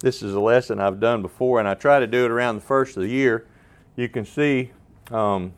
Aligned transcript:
this 0.00 0.22
is 0.22 0.34
a 0.34 0.40
lesson 0.40 0.80
I've 0.80 0.98
done 0.98 1.22
before, 1.22 1.58
and 1.60 1.68
I 1.68 1.74
try 1.74 2.00
to 2.00 2.06
do 2.06 2.24
it 2.24 2.30
around 2.30 2.56
the 2.56 2.62
first 2.62 2.96
of 2.96 3.02
the 3.02 3.08
year. 3.08 3.46
You 3.96 4.08
can 4.08 4.24
see 4.24 4.72
um, 5.10 5.52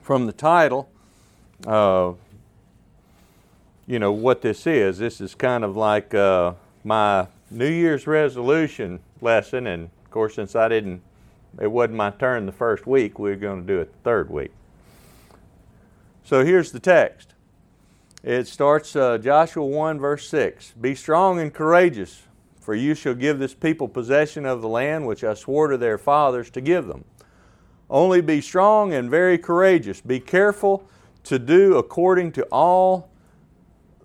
from 0.00 0.26
the 0.26 0.32
title, 0.32 0.88
uh, 1.66 2.12
you 3.86 3.98
know, 3.98 4.12
what 4.12 4.40
this 4.40 4.66
is. 4.66 4.98
This 4.98 5.20
is 5.20 5.34
kind 5.34 5.64
of 5.64 5.76
like 5.76 6.14
uh, 6.14 6.54
my 6.84 7.26
New 7.50 7.68
Year's 7.68 8.06
resolution 8.06 9.00
lesson, 9.20 9.66
and 9.66 9.90
of 10.04 10.10
course, 10.10 10.36
since 10.36 10.54
I 10.54 10.68
didn't, 10.68 11.02
it 11.60 11.66
wasn't 11.66 11.96
my 11.96 12.10
turn 12.10 12.46
the 12.46 12.52
first 12.52 12.86
week, 12.86 13.18
we 13.18 13.32
are 13.32 13.36
going 13.36 13.62
to 13.62 13.66
do 13.66 13.80
it 13.80 13.92
the 13.92 13.98
third 14.04 14.30
week. 14.30 14.52
So 16.22 16.44
here's 16.44 16.70
the 16.72 16.80
text. 16.80 17.34
It 18.22 18.46
starts 18.46 18.94
uh, 18.94 19.18
Joshua 19.18 19.64
1, 19.64 19.98
verse 19.98 20.28
6. 20.28 20.74
Be 20.80 20.94
strong 20.94 21.40
and 21.40 21.52
courageous, 21.52 22.27
for 22.68 22.74
you 22.74 22.94
shall 22.94 23.14
give 23.14 23.38
this 23.38 23.54
people 23.54 23.88
possession 23.88 24.44
of 24.44 24.60
the 24.60 24.68
land 24.68 25.06
which 25.06 25.24
I 25.24 25.32
swore 25.32 25.68
to 25.68 25.78
their 25.78 25.96
fathers 25.96 26.50
to 26.50 26.60
give 26.60 26.86
them. 26.86 27.06
Only 27.88 28.20
be 28.20 28.42
strong 28.42 28.92
and 28.92 29.08
very 29.08 29.38
courageous. 29.38 30.02
Be 30.02 30.20
careful 30.20 30.86
to 31.24 31.38
do 31.38 31.78
according 31.78 32.32
to 32.32 32.42
all 32.52 33.10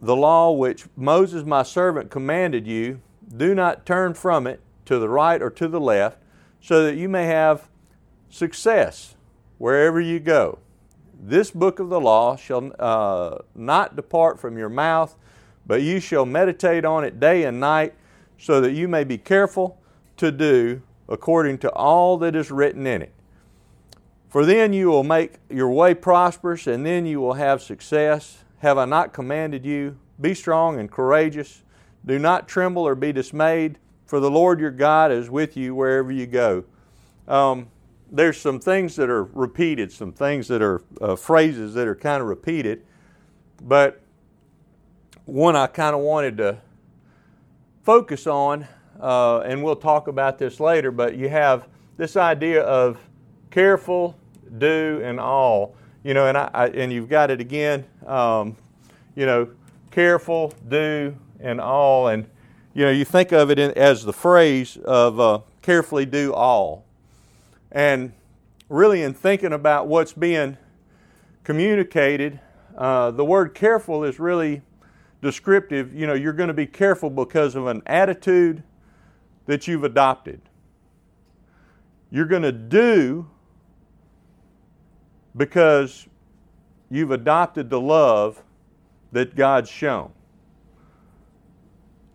the 0.02 0.16
law 0.16 0.54
which 0.54 0.86
Moses 0.96 1.44
my 1.44 1.64
servant 1.64 2.10
commanded 2.10 2.66
you. 2.66 3.02
Do 3.36 3.54
not 3.54 3.86
turn 3.86 4.14
from 4.14 4.48
it 4.48 4.62
to 4.86 4.98
the 4.98 5.10
right 5.10 5.42
or 5.42 5.50
to 5.50 5.68
the 5.68 5.82
left, 5.82 6.20
so 6.62 6.86
that 6.86 6.96
you 6.96 7.10
may 7.10 7.26
have 7.26 7.68
success 8.30 9.16
wherever 9.58 10.00
you 10.00 10.22
go. 10.22 10.60
This 11.22 11.52
book 11.52 11.80
of 11.80 11.90
the 11.90 12.00
law 12.00 12.38
shall 12.38 12.72
uh, 12.80 13.40
not 13.56 13.98
depart 13.98 14.40
from 14.40 14.58
your 14.58 14.70
mouth, 14.70 15.18
but 15.68 15.82
you 15.82 16.00
shall 16.00 16.26
meditate 16.26 16.86
on 16.86 17.04
it 17.04 17.20
day 17.20 17.44
and 17.44 17.60
night, 17.60 17.96
so 18.44 18.60
that 18.60 18.74
you 18.74 18.90
may 18.90 19.06
be 19.06 19.18
careful 19.18 19.80
to 20.18 20.30
do 20.30 20.82
according 21.08 21.58
to 21.58 21.72
all 21.72 22.18
that 22.18 22.36
is 22.36 22.52
written 22.52 22.86
in 22.86 23.02
it. 23.02 23.14
For 24.28 24.46
then 24.46 24.74
you 24.74 24.90
will 24.90 25.06
make 25.06 25.36
your 25.50 25.70
way 25.70 25.94
prosperous, 25.94 26.68
and 26.68 26.86
then 26.86 27.06
you 27.06 27.22
will 27.22 27.36
have 27.36 27.62
success. 27.62 28.44
Have 28.60 28.78
I 28.78 28.84
not 28.84 29.14
commanded 29.14 29.66
you? 29.66 29.98
Be 30.20 30.34
strong 30.34 30.78
and 30.78 30.92
courageous. 30.92 31.64
Do 32.06 32.20
not 32.20 32.50
tremble 32.50 32.86
or 32.86 32.96
be 32.96 33.14
dismayed, 33.14 33.80
for 34.06 34.20
the 34.20 34.30
Lord 34.30 34.60
your 34.60 34.72
God 34.72 35.10
is 35.10 35.30
with 35.30 35.56
you 35.56 35.74
wherever 35.74 36.12
you 36.12 36.26
go. 36.26 36.66
Um, 37.30 37.68
there's 38.12 38.38
some 38.38 38.60
things 38.60 38.98
that 38.98 39.10
are 39.10 39.24
repeated, 39.24 39.90
some 39.90 40.12
things 40.12 40.50
that 40.50 40.62
are 40.62 40.84
uh, 41.00 41.16
phrases 41.16 41.76
that 41.76 41.88
are 41.88 41.96
kind 41.96 42.22
of 42.22 42.28
repeated, 42.28 42.84
but 43.62 44.02
one 45.24 45.56
I 45.56 45.68
kind 45.68 45.96
of 45.96 46.02
wanted 46.02 46.36
to 46.38 46.58
focus 47.84 48.28
on, 48.28 48.66
uh, 49.00 49.40
and 49.42 49.62
we'll 49.62 49.76
talk 49.76 50.08
about 50.08 50.40
this 50.40 50.60
later, 50.60 50.90
but 50.90 51.16
you 51.16 51.30
have 51.30 51.68
this 51.98 52.16
idea 52.16 52.62
of 52.64 52.98
careful, 53.52 54.18
do, 54.58 55.02
and 55.04 55.20
all. 55.20 55.76
You 56.04 56.14
know, 56.14 56.28
and, 56.28 56.38
I, 56.38 56.50
I 56.54 56.68
and 56.68 56.92
you've 56.92 57.10
got 57.10 57.30
it 57.30 57.40
again, 57.40 57.86
um, 58.06 58.56
you 59.16 59.26
know, 59.26 59.50
careful, 59.92 60.54
do, 60.68 61.16
and 61.40 61.62
all. 61.62 62.08
And, 62.08 62.26
you 62.74 62.86
know, 62.86 62.92
you 62.92 63.06
think 63.06 63.32
of 63.32 63.52
it 63.52 63.60
in, 63.60 63.72
as 63.72 64.04
the 64.04 64.14
phrase 64.14 64.78
of 64.78 65.20
uh, 65.20 65.40
carefully 65.62 66.06
do 66.06 66.34
all. 66.34 66.86
And 67.72 68.14
really, 68.70 69.04
in 69.04 69.14
thinking 69.14 69.54
about 69.54 69.88
what's 69.88 70.14
being 70.14 70.58
communicated, 71.44 72.40
uh, 72.78 73.12
the 73.12 73.26
word 73.26 73.54
careful 73.54 74.04
is 74.04 74.20
really 74.20 74.62
descriptive. 75.24 75.96
You 75.96 76.06
know, 76.06 76.14
you're 76.14 76.34
going 76.34 76.50
to 76.50 76.54
be 76.54 76.68
careful 76.68 77.10
because 77.10 77.56
of 77.56 77.66
an 77.66 77.82
attitude 77.88 78.62
that 79.48 79.68
you've 79.68 79.84
adopted. 79.84 80.42
You're 82.12 82.26
going 82.26 82.44
to 82.44 82.52
do 82.52 83.28
because 85.36 86.08
you've 86.92 87.10
adopted 87.10 87.72
the 87.72 87.82
love 87.82 88.44
that 89.12 89.36
God's 89.36 89.70
shown. 89.70 90.12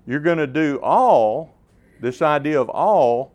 You're 0.07 0.21
going 0.21 0.39
to 0.39 0.47
do 0.47 0.79
all, 0.83 1.55
this 2.01 2.23
idea 2.23 2.61
of 2.61 2.69
all, 2.69 3.33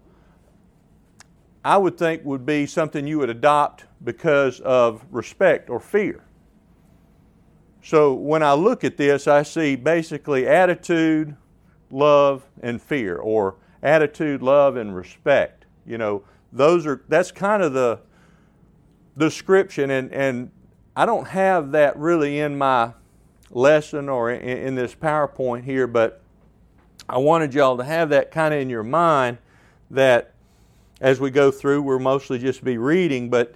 I 1.66 1.78
would 1.78 1.98
think 1.98 2.24
would 2.24 2.46
be 2.46 2.66
something 2.66 3.06
you 3.06 3.20
would 3.20 3.30
adopt 3.30 3.86
because 4.04 4.60
of 4.62 5.06
respect 5.12 5.70
or 5.70 5.80
fear. 5.80 6.24
So 7.84 8.14
when 8.14 8.42
I 8.42 8.54
look 8.54 8.86
at 8.86 8.96
this, 8.96 9.28
I 9.28 9.44
see 9.44 9.76
basically 9.76 10.48
attitude, 10.48 11.36
love, 11.92 12.44
and 12.62 12.82
fear, 12.82 13.18
or 13.18 13.56
attitude, 13.82 14.42
love, 14.42 14.78
and 14.78 14.96
respect. 14.96 15.66
You 15.86 15.98
know, 15.98 16.24
those 16.54 16.88
are 16.88 17.04
that's 17.10 17.32
kind 17.32 17.62
of 17.62 17.74
the 17.74 18.00
description, 19.18 19.92
and, 19.92 20.14
and 20.14 20.50
I 20.96 21.06
don't 21.06 21.28
have 21.28 21.74
that 21.74 21.98
really 21.98 22.40
in 22.40 22.58
my 22.58 22.94
lesson 23.52 24.08
or 24.08 24.32
in, 24.32 24.42
in 24.42 24.76
this 24.76 24.96
PowerPoint 24.96 25.66
here, 25.66 25.86
but 25.86 26.22
I 27.10 27.18
wanted 27.18 27.54
y'all 27.54 27.78
to 27.78 27.84
have 27.84 28.10
that 28.10 28.32
kind 28.32 28.54
of 28.54 28.62
in 28.62 28.70
your 28.70 28.84
mind 28.84 29.40
that 29.92 30.34
as 31.02 31.20
we 31.20 31.32
go 31.32 31.52
through, 31.52 31.82
we'll 31.82 32.00
mostly 32.00 32.40
just 32.40 32.64
be 32.64 32.78
reading, 32.78 33.30
but 33.30 33.56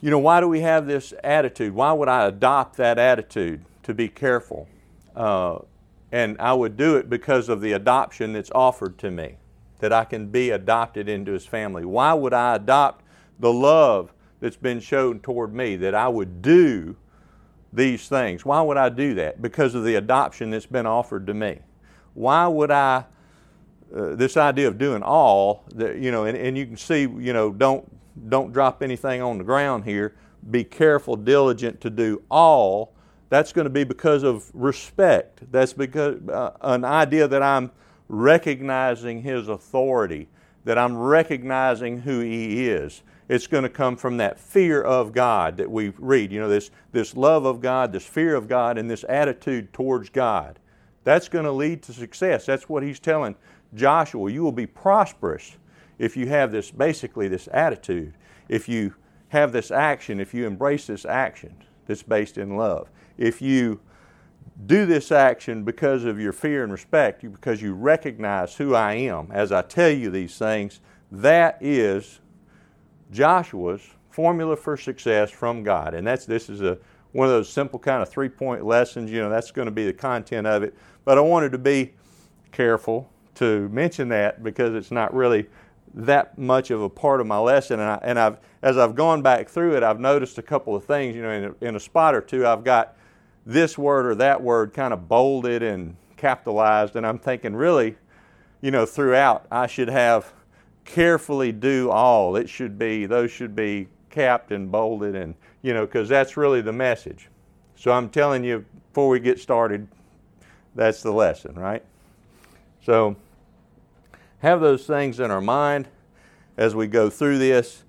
you 0.00 0.10
know, 0.10 0.18
why 0.18 0.40
do 0.40 0.48
we 0.48 0.60
have 0.60 0.86
this 0.86 1.12
attitude? 1.24 1.74
Why 1.74 1.92
would 1.92 2.08
I 2.08 2.26
adopt 2.26 2.76
that 2.76 2.98
attitude 2.98 3.64
to 3.82 3.94
be 3.94 4.08
careful? 4.08 4.68
Uh, 5.16 5.58
and 6.12 6.36
I 6.40 6.52
would 6.54 6.76
do 6.76 6.96
it 6.96 7.10
because 7.10 7.48
of 7.48 7.60
the 7.60 7.72
adoption 7.72 8.32
that's 8.32 8.50
offered 8.54 8.98
to 8.98 9.10
me, 9.10 9.36
that 9.80 9.92
I 9.92 10.04
can 10.04 10.28
be 10.28 10.50
adopted 10.50 11.08
into 11.08 11.32
His 11.32 11.46
family. 11.46 11.84
Why 11.84 12.14
would 12.14 12.32
I 12.32 12.56
adopt 12.56 13.04
the 13.40 13.52
love 13.52 14.12
that's 14.40 14.56
been 14.56 14.80
shown 14.80 15.20
toward 15.20 15.52
me, 15.54 15.76
that 15.76 15.94
I 15.94 16.08
would 16.08 16.40
do 16.42 16.96
these 17.72 18.08
things? 18.08 18.44
Why 18.44 18.62
would 18.62 18.76
I 18.76 18.88
do 18.88 19.14
that? 19.14 19.42
Because 19.42 19.74
of 19.74 19.84
the 19.84 19.96
adoption 19.96 20.50
that's 20.50 20.66
been 20.66 20.86
offered 20.86 21.26
to 21.26 21.34
me. 21.34 21.58
Why 22.14 22.46
would 22.46 22.70
I 22.70 23.04
uh, 23.94 24.14
this 24.14 24.36
idea 24.36 24.68
of 24.68 24.76
doing 24.76 25.02
all, 25.02 25.64
that, 25.74 25.96
you 25.96 26.10
know, 26.10 26.24
and, 26.24 26.36
and 26.36 26.58
you 26.58 26.66
can 26.66 26.76
see, 26.76 27.02
you 27.02 27.32
know, 27.32 27.50
don't 27.50 27.90
don't 28.28 28.52
drop 28.52 28.82
anything 28.82 29.22
on 29.22 29.38
the 29.38 29.44
ground 29.44 29.84
here. 29.84 30.14
Be 30.50 30.64
careful, 30.64 31.16
diligent 31.16 31.80
to 31.82 31.90
do 31.90 32.22
all. 32.30 32.94
That's 33.28 33.52
going 33.52 33.64
to 33.64 33.70
be 33.70 33.84
because 33.84 34.22
of 34.22 34.50
respect. 34.54 35.50
That's 35.52 35.72
because 35.72 36.26
uh, 36.28 36.52
an 36.62 36.84
idea 36.84 37.28
that 37.28 37.42
I'm 37.42 37.70
recognizing 38.08 39.22
His 39.22 39.48
authority, 39.48 40.28
that 40.64 40.78
I'm 40.78 40.96
recognizing 40.96 42.00
who 42.00 42.20
He 42.20 42.68
is. 42.68 43.02
It's 43.28 43.46
going 43.46 43.64
to 43.64 43.68
come 43.68 43.96
from 43.96 44.16
that 44.16 44.40
fear 44.40 44.80
of 44.80 45.12
God 45.12 45.58
that 45.58 45.70
we 45.70 45.90
read. 45.98 46.32
You 46.32 46.40
know, 46.40 46.48
this 46.48 46.70
this 46.92 47.14
love 47.14 47.44
of 47.44 47.60
God, 47.60 47.92
this 47.92 48.06
fear 48.06 48.34
of 48.34 48.48
God, 48.48 48.78
and 48.78 48.90
this 48.90 49.04
attitude 49.08 49.72
towards 49.74 50.08
God. 50.08 50.58
That's 51.04 51.28
going 51.28 51.44
to 51.44 51.52
lead 51.52 51.82
to 51.84 51.92
success. 51.92 52.46
That's 52.46 52.68
what 52.68 52.82
He's 52.82 52.98
telling 52.98 53.36
Joshua, 53.74 54.30
you 54.30 54.42
will 54.42 54.52
be 54.52 54.66
prosperous 54.66 55.56
if 55.98 56.16
you 56.16 56.26
have 56.28 56.52
this, 56.52 56.70
basically, 56.70 57.28
this 57.28 57.48
attitude. 57.52 58.14
If 58.48 58.68
you 58.68 58.94
have 59.28 59.52
this 59.52 59.70
action, 59.70 60.20
if 60.20 60.32
you 60.32 60.46
embrace 60.46 60.86
this 60.86 61.04
action 61.04 61.54
that's 61.86 62.02
based 62.02 62.38
in 62.38 62.56
love. 62.56 62.88
If 63.16 63.42
you 63.42 63.80
do 64.66 64.86
this 64.86 65.12
action 65.12 65.64
because 65.64 66.04
of 66.04 66.20
your 66.20 66.32
fear 66.32 66.62
and 66.62 66.72
respect, 66.72 67.22
because 67.22 67.62
you 67.62 67.74
recognize 67.74 68.56
who 68.56 68.74
I 68.74 68.94
am 68.94 69.30
as 69.32 69.52
I 69.52 69.62
tell 69.62 69.90
you 69.90 70.10
these 70.10 70.36
things, 70.36 70.80
that 71.10 71.58
is 71.60 72.20
Joshua's 73.10 73.82
formula 74.10 74.56
for 74.56 74.76
success 74.76 75.30
from 75.30 75.62
God. 75.62 75.94
And 75.94 76.06
that's 76.06 76.26
this 76.26 76.50
is 76.50 76.60
a 76.60 76.78
one 77.12 77.26
of 77.26 77.32
those 77.32 77.48
simple 77.48 77.78
kind 77.78 78.02
of 78.02 78.08
three 78.08 78.28
point 78.28 78.64
lessons. 78.64 79.10
You 79.10 79.20
know, 79.20 79.30
that's 79.30 79.50
going 79.50 79.66
to 79.66 79.72
be 79.72 79.86
the 79.86 79.92
content 79.92 80.46
of 80.46 80.62
it. 80.62 80.74
But 81.04 81.18
I 81.18 81.20
wanted 81.22 81.52
to 81.52 81.58
be 81.58 81.94
careful 82.52 83.10
to 83.36 83.68
mention 83.68 84.08
that 84.08 84.42
because 84.42 84.74
it's 84.74 84.90
not 84.90 85.14
really 85.14 85.46
that 85.94 86.38
much 86.38 86.70
of 86.70 86.82
a 86.82 86.88
part 86.88 87.20
of 87.20 87.26
my 87.26 87.38
lesson. 87.38 87.80
And, 87.80 87.90
I, 87.90 87.98
and 88.02 88.18
I've, 88.18 88.38
as 88.62 88.76
I've 88.78 88.94
gone 88.94 89.22
back 89.22 89.48
through 89.48 89.76
it, 89.76 89.82
I've 89.82 90.00
noticed 90.00 90.38
a 90.38 90.42
couple 90.42 90.74
of 90.74 90.84
things. 90.84 91.14
You 91.16 91.22
know, 91.22 91.30
in 91.30 91.44
a, 91.44 91.66
in 91.68 91.76
a 91.76 91.80
spot 91.80 92.14
or 92.14 92.20
two, 92.20 92.46
I've 92.46 92.64
got 92.64 92.96
this 93.46 93.78
word 93.78 94.06
or 94.06 94.14
that 94.16 94.42
word 94.42 94.74
kind 94.74 94.92
of 94.92 95.08
bolded 95.08 95.62
and 95.62 95.96
capitalized, 96.16 96.96
and 96.96 97.06
I'm 97.06 97.18
thinking, 97.18 97.56
really, 97.56 97.96
you 98.60 98.70
know, 98.70 98.84
throughout, 98.84 99.46
I 99.50 99.66
should 99.66 99.88
have 99.88 100.32
carefully 100.84 101.52
do 101.52 101.90
all. 101.90 102.36
It 102.36 102.48
should 102.48 102.78
be, 102.78 103.06
those 103.06 103.30
should 103.30 103.56
be 103.56 103.88
capped 104.10 104.52
and 104.52 104.70
bolded, 104.70 105.14
and, 105.14 105.34
you 105.62 105.72
know, 105.72 105.86
because 105.86 106.08
that's 106.08 106.36
really 106.36 106.60
the 106.60 106.72
message. 106.72 107.28
So 107.76 107.92
I'm 107.92 108.10
telling 108.10 108.44
you, 108.44 108.64
before 108.90 109.08
we 109.08 109.20
get 109.20 109.38
started, 109.38 109.86
that's 110.74 111.02
the 111.02 111.12
lesson, 111.12 111.54
right? 111.54 111.84
So, 112.84 113.16
have 114.40 114.60
those 114.60 114.86
things 114.86 115.20
in 115.20 115.30
our 115.30 115.40
mind 115.40 115.88
as 116.56 116.74
we 116.74 116.86
go 116.86 117.10
through 117.10 117.38
this. 117.38 117.84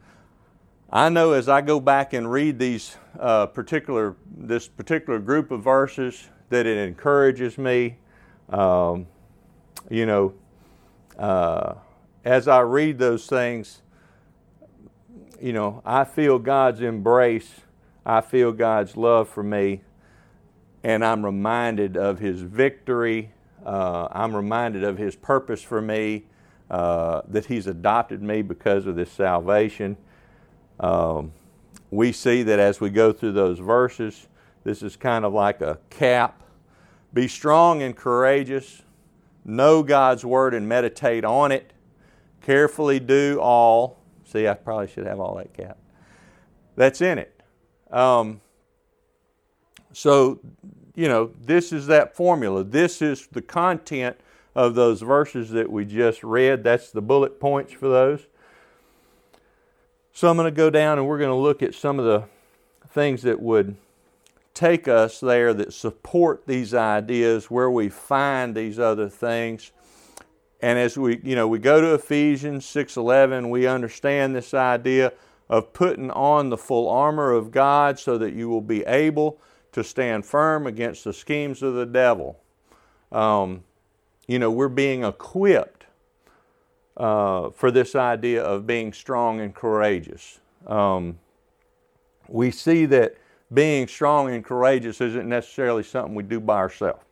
I 0.92 1.10
know 1.10 1.34
as 1.34 1.48
I 1.48 1.62
go 1.62 1.80
back 1.80 2.14
and 2.14 2.32
read 2.32 2.58
these 2.58 2.98
uh, 3.20 3.46
particular 3.48 4.16
this 4.36 4.68
particular 4.68 5.20
group 5.20 5.52
of 5.52 5.64
verses 5.64 6.30
that 6.50 6.66
it 6.66 6.78
encourages 6.78 7.58
me. 7.58 7.98
Um, 8.50 9.08
you 9.90 10.06
know, 10.06 10.34
uh, 11.18 11.76
as 12.26 12.48
I 12.48 12.62
read 12.62 12.98
those 12.98 13.28
things, 13.28 13.82
you 15.42 15.54
know, 15.54 15.82
I 15.86 16.04
feel 16.04 16.40
God's 16.40 16.82
embrace. 16.82 17.62
I 18.06 18.22
feel 18.22 18.52
God's 18.52 18.98
love 18.98 19.30
for 19.30 19.44
me. 19.44 19.82
And 20.84 21.04
I'm 21.06 21.24
reminded 21.24 21.98
of 21.98 22.20
His 22.20 22.42
victory. 22.42 23.32
Uh, 23.66 24.08
I'm 24.12 24.36
reminded 24.36 24.84
of 24.84 24.98
His 24.98 25.16
purpose 25.16 25.62
for 25.62 25.82
me, 25.82 26.26
uh, 26.70 27.22
that 27.28 27.46
He's 27.46 27.68
adopted 27.68 28.22
me 28.22 28.42
because 28.42 28.86
of 28.86 28.96
this 28.96 29.12
salvation. 29.12 29.98
Um, 30.80 31.34
we 31.92 32.12
see 32.12 32.44
that 32.44 32.60
as 32.60 32.80
we 32.80 32.90
go 32.90 33.12
through 33.12 33.34
those 33.34 33.60
verses, 33.60 34.28
this 34.64 34.84
is 34.84 34.96
kind 34.96 35.26
of 35.26 35.34
like 35.34 35.62
a 35.62 35.80
cap. 35.90 36.44
Be 37.14 37.28
strong 37.28 37.82
and 37.82 37.96
courageous. 37.96 38.84
Know 39.44 39.82
God's 39.82 40.24
word 40.24 40.54
and 40.54 40.68
meditate 40.68 41.26
on 41.26 41.52
it. 41.52 41.74
Carefully 42.42 43.00
do 43.00 43.40
all. 43.42 43.98
See, 44.26 44.48
I 44.48 44.54
probably 44.54 44.88
should 44.88 45.08
have 45.08 45.20
all 45.20 45.36
that 45.36 45.54
cap. 45.54 45.78
That's 46.76 47.02
in 47.02 47.18
it. 47.18 47.42
Um, 47.90 48.42
so, 49.92 50.40
you 50.96 51.08
know, 51.08 51.32
this 51.42 51.74
is 51.74 51.88
that 51.88 52.16
formula. 52.16 52.64
This 52.64 53.02
is 53.02 53.28
the 53.32 53.42
content 53.42 54.18
of 54.60 54.76
those 54.76 55.02
verses 55.02 55.52
that 55.52 55.72
we 55.72 55.86
just 55.86 56.22
read. 56.22 56.66
That's 56.66 56.92
the 56.92 57.02
bullet 57.02 57.40
points 57.40 57.72
for 57.72 57.88
those. 57.88 58.28
So 60.12 60.28
I'm 60.28 60.36
going 60.36 60.54
to 60.54 60.56
go 60.56 60.70
down 60.70 60.98
and 60.98 61.08
we're 61.08 61.18
going 61.18 61.30
to 61.30 61.36
look 61.36 61.64
at 61.64 61.74
some 61.74 61.98
of 61.98 62.04
the 62.04 62.26
things 62.90 63.22
that 63.22 63.42
would 63.42 63.78
take 64.54 64.90
us 64.90 65.22
there 65.22 65.54
that 65.54 65.72
support 65.72 66.46
these 66.46 66.74
ideas, 66.74 67.50
where 67.50 67.72
we 67.72 67.88
find 67.88 68.54
these 68.54 68.78
other 68.78 69.08
things. 69.08 69.72
And 70.60 70.78
as 70.78 70.98
we, 70.98 71.22
you 71.24 71.38
know, 71.38 71.48
we 71.48 71.60
go 71.60 71.80
to 71.80 71.94
Ephesians 71.94 72.66
6:11, 72.66 73.50
we 73.50 73.66
understand 73.66 74.36
this 74.36 74.54
idea 74.54 75.14
of 75.48 75.72
putting 75.72 76.12
on 76.12 76.50
the 76.50 76.58
full 76.58 76.90
armor 76.90 77.32
of 77.32 77.52
God 77.52 77.98
so 77.98 78.18
that 78.18 78.34
you 78.34 78.50
will 78.50 78.60
be 78.60 78.84
able 78.84 79.40
to 79.72 79.86
stand 79.86 80.26
firm 80.26 80.68
against 80.68 81.06
the 81.06 81.14
schemes 81.14 81.64
of 81.64 81.76
the 81.76 81.86
devil. 81.86 82.42
Um, 83.10 83.64
you 84.30 84.38
know, 84.38 84.52
we're 84.52 84.70
being 84.70 85.04
equipped 85.04 85.88
uh, 86.96 87.50
for 87.50 87.72
this 87.72 87.96
idea 87.96 88.44
of 88.44 88.68
being 88.68 88.94
strong 88.94 89.42
and 89.42 89.56
courageous. 89.56 90.40
Um, 90.68 91.18
we 92.28 92.52
see 92.52 92.86
that 92.86 93.16
being 93.52 93.88
strong 93.88 94.32
and 94.32 94.46
courageous 94.46 95.02
isn't 95.02 95.28
necessarily 95.28 95.82
something 95.82 96.14
we 96.14 96.22
do 96.22 96.40
by 96.40 96.58
ourselves. 96.58 97.04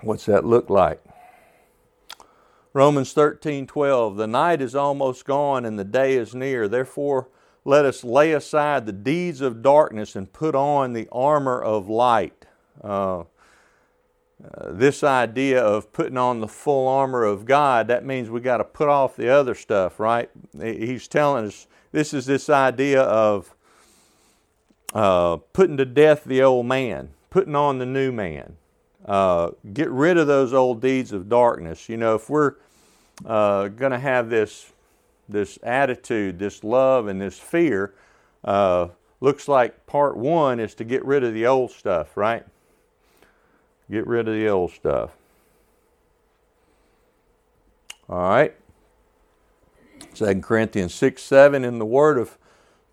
What's 0.00 0.24
that 0.24 0.46
look 0.46 0.70
like? 0.70 1.04
Romans 2.72 3.12
13 3.12 3.66
12, 3.66 4.16
the 4.16 4.26
night 4.26 4.62
is 4.62 4.74
almost 4.74 5.26
gone 5.26 5.66
and 5.66 5.78
the 5.78 5.84
day 5.84 6.14
is 6.14 6.34
near. 6.34 6.66
Therefore, 6.66 7.28
let 7.62 7.84
us 7.84 8.02
lay 8.02 8.32
aside 8.32 8.86
the 8.86 8.92
deeds 8.92 9.42
of 9.42 9.60
darkness 9.60 10.16
and 10.16 10.32
put 10.32 10.54
on 10.54 10.94
the 10.94 11.08
armor 11.12 11.60
of 11.60 11.90
light. 11.90 12.46
Uh, 12.82 13.24
uh, 14.42 14.72
this 14.72 15.04
idea 15.04 15.62
of 15.62 15.92
putting 15.92 16.16
on 16.16 16.40
the 16.40 16.48
full 16.48 16.88
armor 16.88 17.24
of 17.24 17.44
God, 17.44 17.86
that 17.88 18.04
means 18.04 18.28
we 18.28 18.40
got 18.40 18.56
to 18.56 18.64
put 18.64 18.88
off 18.88 19.14
the 19.16 19.28
other 19.28 19.54
stuff, 19.54 20.00
right? 20.00 20.28
He's 20.60 21.06
telling 21.06 21.46
us 21.46 21.66
this 21.92 22.12
is 22.12 22.26
this 22.26 22.50
idea 22.50 23.02
of 23.02 23.54
uh, 24.94 25.36
putting 25.52 25.76
to 25.76 25.84
death 25.84 26.24
the 26.24 26.42
old 26.42 26.66
man, 26.66 27.10
putting 27.30 27.54
on 27.54 27.78
the 27.78 27.86
new 27.86 28.10
man. 28.10 28.56
Uh, 29.04 29.50
get 29.72 29.90
rid 29.90 30.16
of 30.16 30.26
those 30.26 30.52
old 30.52 30.80
deeds 30.80 31.12
of 31.12 31.28
darkness. 31.28 31.88
You 31.88 31.96
know, 31.96 32.14
if 32.14 32.28
we're 32.28 32.54
uh, 33.24 33.68
going 33.68 33.92
to 33.92 33.98
have 33.98 34.28
this 34.28 34.72
this 35.28 35.58
attitude, 35.62 36.38
this 36.38 36.62
love, 36.62 37.06
and 37.06 37.20
this 37.20 37.38
fear, 37.38 37.94
uh, 38.44 38.88
looks 39.20 39.48
like 39.48 39.86
part 39.86 40.16
one 40.16 40.60
is 40.60 40.74
to 40.74 40.84
get 40.84 41.04
rid 41.04 41.24
of 41.24 41.32
the 41.32 41.46
old 41.46 41.70
stuff, 41.70 42.16
right? 42.16 42.44
Get 43.92 44.06
rid 44.06 44.26
of 44.26 44.34
the 44.34 44.48
old 44.48 44.70
stuff. 44.72 45.10
All 48.08 48.22
right. 48.22 48.54
2 50.14 50.40
Corinthians 50.40 50.94
6 50.94 51.22
7 51.22 51.62
in 51.62 51.78
the 51.78 51.84
word 51.84 52.16
of 52.16 52.38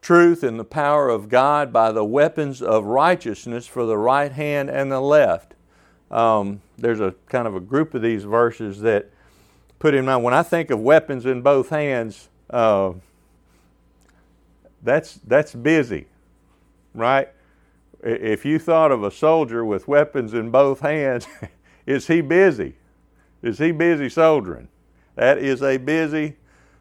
truth 0.01 0.43
and 0.43 0.59
the 0.59 0.65
power 0.65 1.07
of 1.07 1.29
God 1.29 1.71
by 1.71 1.93
the 1.93 2.03
weapons 2.03 2.61
of 2.61 2.83
righteousness 2.83 3.65
for 3.65 3.85
the 3.85 3.97
right 3.97 4.33
hand 4.33 4.69
and 4.69 4.91
the 4.91 4.99
left. 4.99 5.53
Um, 6.11 6.61
there's 6.77 6.99
a 6.99 7.15
kind 7.29 7.47
of 7.47 7.55
a 7.55 7.61
group 7.61 7.93
of 7.93 8.01
these 8.01 8.25
verses 8.25 8.81
that 8.81 9.09
put 9.79 9.93
in 9.93 10.03
mind. 10.03 10.25
When 10.25 10.33
I 10.33 10.43
think 10.43 10.69
of 10.69 10.81
weapons 10.81 11.25
in 11.25 11.41
both 11.41 11.69
hands, 11.69 12.27
uh, 12.49 12.91
that's 14.83 15.13
that's 15.25 15.55
busy, 15.55 16.07
right? 16.93 17.29
If 18.03 18.45
you 18.45 18.59
thought 18.59 18.91
of 18.91 19.03
a 19.03 19.11
soldier 19.11 19.65
with 19.65 19.87
weapons 19.87 20.33
in 20.33 20.51
both 20.51 20.79
hands, 20.79 21.27
is 21.85 22.07
he 22.07 22.21
busy? 22.21 22.75
Is 23.41 23.57
he 23.57 23.71
busy 23.71 24.09
soldiering? 24.09 24.69
That 25.15 25.37
is 25.37 25.61
a 25.61 25.77
busy 25.77 26.35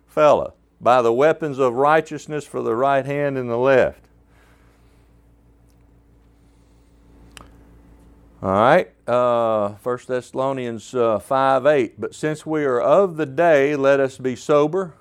fella. 0.06 0.52
By 0.80 1.02
the 1.02 1.12
weapons 1.12 1.58
of 1.58 1.74
righteousness 1.74 2.44
for 2.44 2.62
the 2.62 2.74
right 2.74 3.04
hand 3.04 3.36
and 3.36 3.50
the 3.50 3.56
left. 3.56 4.04
All 8.40 8.52
right, 8.52 8.92
uh, 9.08 9.70
1 9.82 9.98
Thessalonians 10.06 10.94
uh, 10.94 11.18
5 11.18 11.66
8. 11.66 12.00
But 12.00 12.14
since 12.14 12.46
we 12.46 12.62
are 12.64 12.80
of 12.80 13.16
the 13.16 13.26
day, 13.26 13.74
let 13.74 13.98
us 13.98 14.16
be 14.16 14.36
sober, 14.36 14.94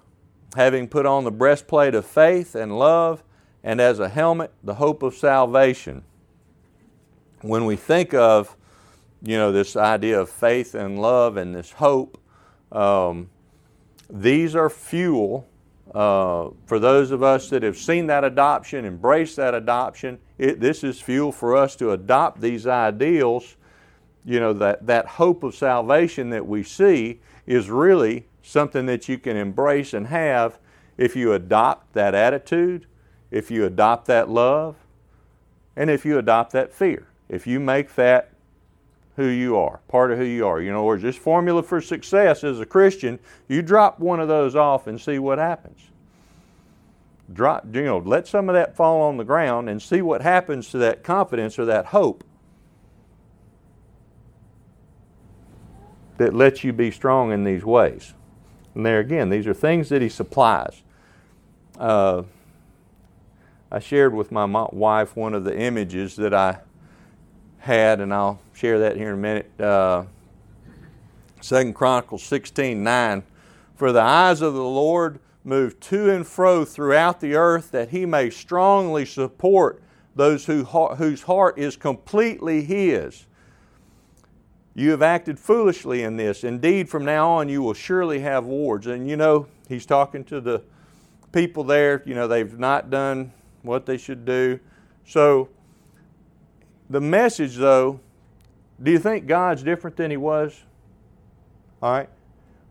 having 0.56 0.88
put 0.88 1.06
on 1.06 1.24
the 1.24 1.32
breastplate 1.32 1.94
of 1.94 2.08
faith 2.08 2.56
and 2.56 2.80
love 2.80 3.22
and 3.64 3.82
as 3.82 4.00
a 4.00 4.10
helmet, 4.10 4.52
the 4.64 4.76
hope 4.76 5.04
of 5.04 5.16
salvation. 5.16 6.04
When 7.42 7.66
we 7.66 7.76
think 7.76 8.14
of, 8.14 8.56
you 9.22 9.38
know, 9.38 9.52
this 9.52 9.76
idea 9.76 10.20
of 10.20 10.30
faith 10.30 10.76
and 10.76 11.00
love 11.00 11.38
and 11.38 11.56
this 11.56 11.72
hope, 11.72 12.18
um, 12.72 13.30
these 14.10 14.56
are 14.56 14.70
fuel 14.70 15.48
uh, 15.94 16.50
for 16.66 16.80
those 16.80 17.12
of 17.12 17.24
us 17.24 17.50
that 17.50 17.64
have 17.64 17.78
seen 17.78 18.08
that 18.08 18.24
adoption, 18.24 18.86
embraced 18.86 19.38
that 19.38 19.54
adoption. 19.54 20.20
It, 20.38 20.60
this 20.60 20.84
is 20.84 21.00
fuel 21.00 21.32
for 21.32 21.56
us 21.56 21.76
to 21.78 21.92
adopt 21.92 22.42
these 22.42 22.68
ideals. 22.68 23.56
You 24.26 24.40
know, 24.40 24.54
that, 24.54 24.86
that 24.88 25.06
hope 25.08 25.44
of 25.44 25.56
salvation 25.56 26.30
that 26.32 26.46
we 26.46 26.64
see 26.64 27.22
is 27.46 27.70
really 27.70 28.28
something 28.42 28.86
that 28.88 29.08
you 29.08 29.18
can 29.18 29.38
embrace 29.38 29.94
and 29.94 30.08
have 30.08 30.60
if 30.98 31.16
you 31.16 31.34
adopt 31.34 31.94
that 31.94 32.14
attitude 32.14 32.86
if 33.32 33.52
you 33.52 33.66
adopt 33.66 34.06
that 34.08 34.30
love, 34.30 34.76
and 35.76 35.90
if 35.90 36.06
you 36.06 36.18
adopt 36.18 36.52
that 36.54 36.74
fear. 36.74 37.08
If 37.30 37.46
you 37.46 37.60
make 37.60 37.96
that 37.96 38.32
who 39.16 39.26
you 39.26 39.58
are, 39.58 39.80
part 39.88 40.12
of 40.12 40.18
who 40.18 40.24
you 40.24 40.46
are. 40.48 40.62
You 40.62 40.72
know, 40.72 40.84
or 40.84 40.98
this 40.98 41.16
formula 41.16 41.64
for 41.64 41.82
success 41.82 42.44
as 42.44 42.60
a 42.60 42.66
Christian, 42.66 43.20
you 43.48 43.62
drop 43.62 44.00
one 44.00 44.20
of 44.20 44.28
those 44.28 44.56
off 44.56 44.88
and 44.88 45.00
see 45.00 45.20
what 45.20 45.38
happens. 45.38 45.82
Drop, 47.34 47.66
you 47.74 47.84
know, 47.84 47.98
let 47.98 48.28
some 48.28 48.48
of 48.48 48.54
that 48.54 48.76
fall 48.76 49.02
on 49.02 49.18
the 49.18 49.26
ground 49.26 49.70
and 49.70 49.82
see 49.82 50.02
what 50.02 50.22
happens 50.22 50.70
to 50.70 50.78
that 50.78 51.04
confidence 51.04 51.60
or 51.60 51.66
that 51.66 51.88
hope 51.88 52.24
that 56.18 56.34
lets 56.34 56.64
you 56.64 56.72
be 56.72 56.90
strong 56.90 57.32
in 57.32 57.44
these 57.44 57.66
ways. 57.66 58.14
And 58.76 58.86
there 58.86 59.00
again, 59.00 59.30
these 59.30 59.46
are 59.48 59.54
things 59.54 59.90
that 59.90 60.02
He 60.02 60.10
supplies. 60.10 60.82
Uh, 61.78 62.24
I 63.70 63.80
shared 63.80 64.14
with 64.14 64.32
my 64.32 64.46
wife 64.46 65.16
one 65.18 65.34
of 65.34 65.44
the 65.44 65.58
images 65.58 66.16
that 66.16 66.34
I 66.34 66.60
had, 67.60 68.00
and 68.00 68.14
I'll 68.14 68.40
share 68.54 68.80
that 68.80 68.96
here 68.96 69.10
in 69.10 69.16
a 69.16 69.18
minute. 69.18 69.60
Uh, 69.60 70.06
Second 71.42 71.74
Chronicles 71.74 72.24
16 72.24 72.82
9. 72.82 73.24
For 73.76 73.92
the 73.92 74.02
eyes 74.02 74.42
of 74.42 74.54
the 74.54 74.64
Lord 74.64 75.20
move 75.44 75.80
to 75.82 76.10
and 76.10 76.26
fro 76.26 76.64
throughout 76.64 77.20
the 77.20 77.36
earth 77.36 77.72
that 77.72 77.90
he 77.90 78.06
may 78.06 78.30
strongly 78.30 79.06
support 79.06 79.82
those 80.16 80.46
who, 80.46 80.64
whose 80.64 81.24
heart 81.24 81.60
is 81.60 81.76
completely 81.76 82.64
his. 82.64 83.26
You 84.74 84.92
have 84.92 85.02
acted 85.02 85.40
foolishly 85.40 86.04
in 86.04 86.18
this. 86.18 86.44
Indeed, 86.44 86.90
from 86.90 87.04
now 87.04 87.30
on 87.32 87.50
you 87.50 87.62
will 87.62 87.74
surely 87.74 88.20
have 88.20 88.46
wards. 88.46 88.88
And 88.88 89.10
you 89.10 89.18
know, 89.18 89.48
he's 89.68 89.86
talking 89.86 90.24
to 90.26 90.40
the 90.40 90.64
people 91.34 91.64
there. 91.64 92.02
You 92.06 92.16
know, 92.16 92.28
they've 92.28 92.58
not 92.58 92.90
done 92.90 93.34
what 93.68 93.86
they 93.86 93.98
should 93.98 94.26
do. 94.26 94.60
So, 95.06 95.50
the 96.90 97.02
message 97.02 97.58
though, 97.58 98.00
do 98.82 98.92
you 98.92 99.00
think 99.00 99.28
God's 99.28 99.64
different 99.64 99.98
than 99.98 100.10
He 100.10 100.18
was? 100.18 100.64
All 101.82 101.92
right. 101.92 102.10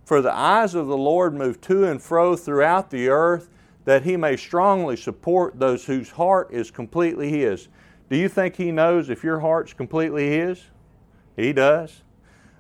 For 0.05 0.21
the 0.23 0.33
eyes 0.33 0.75
of 0.75 0.87
the 0.87 0.97
Lord 0.97 1.35
move 1.35 1.61
to 1.63 1.85
and 1.85 2.03
fro 2.03 2.37
throughout 2.37 2.91
the 2.91 3.09
earth 3.09 3.49
that 3.85 4.03
He 4.03 4.17
may 4.17 4.37
strongly 4.37 4.97
support 4.97 5.59
those 5.59 5.85
whose 5.85 6.11
heart 6.11 6.49
is 6.53 6.71
completely 6.71 7.31
His. 7.31 7.69
Do 8.11 8.17
you 8.17 8.29
think 8.29 8.57
He 8.57 8.73
knows 8.73 9.11
if 9.11 9.23
your 9.23 9.41
heart's 9.41 9.73
completely 9.73 10.29
His? 10.31 10.65
He 11.37 11.53
does. 11.53 12.03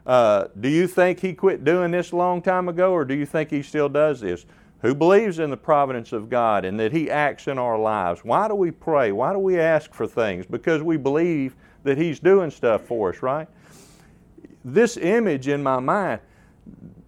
Uh, 0.06 0.46
do 0.60 0.68
you 0.68 0.86
think 0.86 1.18
he 1.18 1.34
quit 1.34 1.64
doing 1.64 1.90
this 1.90 2.12
a 2.12 2.16
long 2.16 2.40
time 2.40 2.68
ago, 2.68 2.92
or 2.92 3.04
do 3.04 3.14
you 3.14 3.26
think 3.26 3.50
he 3.50 3.60
still 3.60 3.88
does 3.88 4.20
this? 4.20 4.46
Who 4.86 4.94
believes 4.94 5.40
in 5.40 5.50
the 5.50 5.56
providence 5.56 6.12
of 6.12 6.30
God 6.30 6.64
and 6.64 6.78
that 6.78 6.92
He 6.92 7.10
acts 7.10 7.48
in 7.48 7.58
our 7.58 7.76
lives? 7.76 8.20
Why 8.22 8.46
do 8.46 8.54
we 8.54 8.70
pray? 8.70 9.10
Why 9.10 9.32
do 9.32 9.38
we 9.40 9.58
ask 9.58 9.92
for 9.92 10.06
things? 10.06 10.46
Because 10.46 10.80
we 10.80 10.96
believe 10.96 11.56
that 11.82 11.98
He's 11.98 12.20
doing 12.20 12.52
stuff 12.52 12.82
for 12.82 13.12
us, 13.12 13.20
right? 13.20 13.48
This 14.64 14.96
image 14.96 15.48
in 15.48 15.60
my 15.60 15.80
mind 15.80 16.20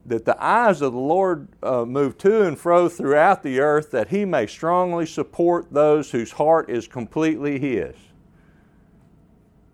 that 0.07 0.25
the 0.25 0.43
eyes 0.43 0.83
of 0.83 0.93
the 0.93 0.99
Lord 0.99 1.47
uh, 1.63 1.85
move 1.85 2.19
to 2.19 2.49
and 2.49 2.59
fro 2.59 2.89
throughout 2.89 3.45
the 3.45 3.61
earth 3.61 3.93
that 3.93 4.09
He 4.09 4.25
may 4.25 4.49
strongly 4.49 5.07
support 5.07 5.73
those 5.73 6.11
whose 6.11 6.33
heart 6.33 6.69
is 6.69 6.89
completely 6.89 7.61
His. 7.61 7.95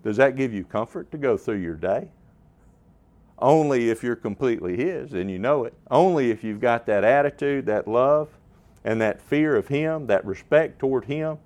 Does 0.02 0.18
that 0.18 0.36
give 0.36 0.52
you 0.52 0.64
comfort 0.64 1.10
to 1.12 1.16
go 1.16 1.38
through 1.38 1.62
your 1.62 1.76
day? 1.76 2.10
Only 3.38 3.90
if 3.90 4.02
you're 4.02 4.16
completely 4.16 4.76
His 4.76 5.12
and 5.12 5.30
you 5.30 5.38
know 5.38 5.64
it. 5.64 5.74
Only 5.90 6.30
if 6.30 6.44
you've 6.44 6.60
got 6.60 6.86
that 6.86 7.04
attitude, 7.04 7.66
that 7.66 7.88
love, 7.88 8.28
and 8.84 9.00
that 9.00 9.20
fear 9.20 9.56
of 9.56 9.68
Him, 9.68 10.06
that 10.06 10.24
respect 10.24 10.78
toward 10.78 11.06
Him, 11.06 11.38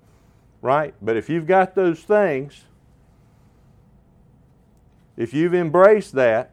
right? 0.61 0.93
But 1.01 1.17
if 1.17 1.29
you've 1.29 1.47
got 1.47 1.75
those 1.75 2.01
things, 2.01 2.65
if 5.17 5.33
you've 5.33 5.55
embraced 5.55 6.13
that, 6.13 6.51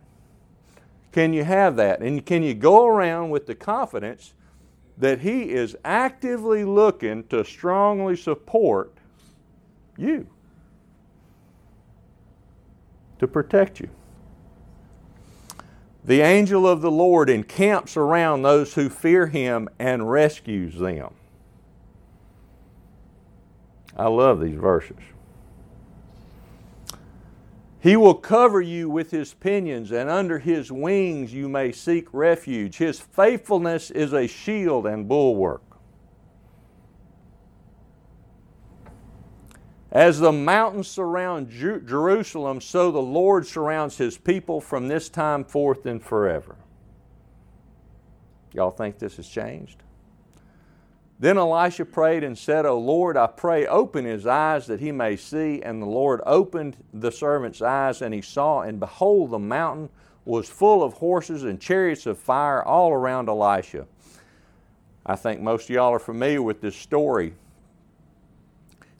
can 1.13 1.33
you 1.33 1.45
have 1.45 1.77
that? 1.77 2.01
And 2.01 2.25
can 2.25 2.43
you 2.43 2.55
go 2.55 2.87
around 2.87 3.31
with 3.31 3.47
the 3.47 3.55
confidence 3.55 4.35
that 4.99 5.21
He 5.21 5.51
is 5.51 5.77
actively 5.85 6.65
looking 6.65 7.25
to 7.25 7.45
strongly 7.45 8.17
support 8.17 8.93
you, 9.97 10.27
to 13.19 13.27
protect 13.27 13.81
you? 13.81 13.89
The 16.07 16.21
angel 16.21 16.69
of 16.69 16.83
the 16.83 16.91
Lord 16.91 17.29
encamps 17.29 17.97
around 17.97 18.43
those 18.43 18.75
who 18.75 18.89
fear 18.89 19.27
him 19.27 19.69
and 19.77 20.09
rescues 20.09 20.79
them. 20.79 21.13
I 23.97 24.07
love 24.07 24.41
these 24.41 24.57
verses. 24.57 24.99
He 27.81 27.97
will 27.97 28.15
cover 28.15 28.61
you 28.61 28.89
with 28.89 29.11
his 29.11 29.35
pinions, 29.35 29.91
and 29.91 30.09
under 30.09 30.39
his 30.39 30.71
wings 30.71 31.35
you 31.35 31.49
may 31.49 31.73
seek 31.73 32.07
refuge. 32.13 32.77
His 32.77 33.01
faithfulness 33.01 33.91
is 33.91 34.13
a 34.13 34.29
shield 34.29 34.87
and 34.87 35.09
bulwark. 35.09 35.66
As 39.97 40.19
the 40.19 40.31
mountains 40.31 40.89
surround 40.89 41.49
Jerusalem, 41.49 42.61
so 42.61 42.91
the 42.91 43.01
Lord 43.01 43.47
surrounds 43.47 43.97
his 43.97 44.19
people 44.19 44.61
from 44.61 44.89
this 44.89 45.09
time 45.09 45.43
forth 45.43 45.87
and 45.87 46.03
forever. 46.03 46.57
Y'all 48.53 48.71
think 48.71 48.99
this 48.99 49.17
has 49.17 49.27
changed? 49.27 49.83
Then 51.19 51.39
Elisha 51.39 51.87
prayed 51.87 52.25
and 52.25 52.37
said, 52.37 52.67
O 52.67 52.79
Lord, 52.79 53.17
I 53.17 53.27
pray, 53.27 53.67
open 53.67 54.05
his 54.05 54.27
eyes 54.27 54.67
that 54.67 54.81
he 54.81 54.93
may 54.93 55.17
see. 55.17 55.63
And 55.63 55.81
the 55.81 55.87
Lord 55.87 56.21
opened 56.27 56.77
the 56.93 57.11
servant's 57.11 57.63
eyes, 57.63 58.03
and 58.03 58.13
he 58.13 58.21
saw, 58.21 58.61
and 58.61 58.79
behold, 58.79 59.31
the 59.31 59.39
mountain 59.39 59.89
was 60.27 60.47
full 60.47 60.83
of 60.83 60.93
horses 60.93 61.45
and 61.45 61.59
chariots 61.59 62.05
of 62.05 62.19
fire 62.19 62.63
all 62.63 62.93
around 62.93 63.31
Elisha. 63.31 63.87
I 65.07 65.17
think 65.17 65.41
most 65.41 65.71
of 65.71 65.75
y'all 65.75 65.95
are 65.95 65.99
familiar 65.99 66.43
with 66.43 66.61
this 66.61 66.77
story. 66.77 67.33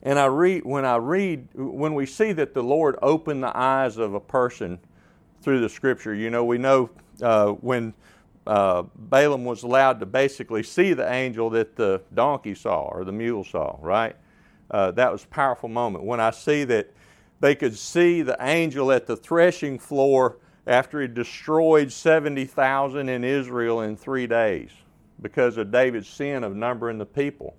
And 0.03 0.19
I 0.19 0.25
read, 0.25 0.63
when 0.63 0.85
I 0.85 0.97
read, 0.97 1.47
when 1.53 1.95
we 1.95 2.05
see 2.05 2.31
that 2.33 2.53
the 2.53 2.61
Lord 2.61 2.97
opened 3.01 3.43
the 3.43 3.55
eyes 3.57 3.97
of 3.97 4.13
a 4.13 4.19
person 4.19 4.79
through 5.41 5.61
the 5.61 5.69
scripture, 5.69 6.13
you 6.13 6.29
know, 6.29 6.45
we 6.45 6.57
know 6.57 6.89
uh, 7.21 7.49
when 7.49 7.93
uh, 8.45 8.83
Balaam 8.95 9.43
was 9.43 9.63
allowed 9.63 9.99
to 9.99 10.05
basically 10.05 10.63
see 10.63 10.93
the 10.93 11.11
angel 11.11 11.49
that 11.51 11.75
the 11.75 12.01
donkey 12.13 12.55
saw 12.55 12.83
or 12.83 13.03
the 13.03 13.11
mule 13.11 13.43
saw, 13.43 13.77
right? 13.81 14.15
Uh, 14.69 14.91
that 14.91 15.11
was 15.11 15.23
a 15.23 15.27
powerful 15.27 15.69
moment. 15.69 16.03
When 16.03 16.19
I 16.19 16.31
see 16.31 16.63
that 16.65 16.91
they 17.39 17.55
could 17.55 17.77
see 17.77 18.21
the 18.21 18.37
angel 18.39 18.91
at 18.91 19.07
the 19.07 19.15
threshing 19.15 19.79
floor 19.79 20.37
after 20.65 21.01
he 21.01 21.07
destroyed 21.07 21.91
70,000 21.91 23.09
in 23.09 23.23
Israel 23.23 23.81
in 23.81 23.95
three 23.95 24.27
days 24.27 24.71
because 25.21 25.57
of 25.57 25.71
David's 25.71 26.07
sin 26.07 26.43
of 26.43 26.55
numbering 26.55 26.97
the 26.97 27.05
people 27.05 27.55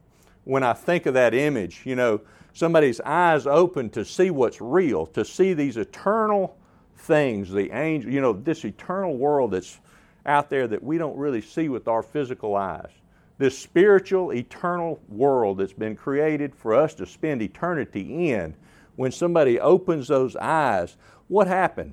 when 0.48 0.62
I 0.62 0.72
think 0.72 1.04
of 1.04 1.12
that 1.12 1.34
image, 1.34 1.82
you 1.84 1.94
know, 1.94 2.22
somebody's 2.54 3.02
eyes 3.02 3.46
open 3.46 3.90
to 3.90 4.02
see 4.02 4.30
what's 4.30 4.62
real, 4.62 5.04
to 5.08 5.22
see 5.22 5.52
these 5.52 5.76
eternal 5.76 6.56
things, 6.96 7.50
the 7.50 7.70
angel, 7.70 8.10
you 8.10 8.22
know, 8.22 8.32
this 8.32 8.64
eternal 8.64 9.14
world 9.18 9.50
that's 9.50 9.78
out 10.24 10.48
there 10.48 10.66
that 10.66 10.82
we 10.82 10.96
don't 10.96 11.18
really 11.18 11.42
see 11.42 11.68
with 11.68 11.86
our 11.86 12.02
physical 12.02 12.56
eyes. 12.56 12.88
This 13.36 13.58
spiritual, 13.58 14.32
eternal 14.32 14.98
world 15.10 15.58
that's 15.58 15.74
been 15.74 15.94
created 15.94 16.54
for 16.54 16.74
us 16.74 16.94
to 16.94 17.04
spend 17.04 17.42
eternity 17.42 18.30
in. 18.30 18.54
When 18.96 19.12
somebody 19.12 19.60
opens 19.60 20.08
those 20.08 20.34
eyes, 20.34 20.96
what 21.28 21.46
happened 21.46 21.92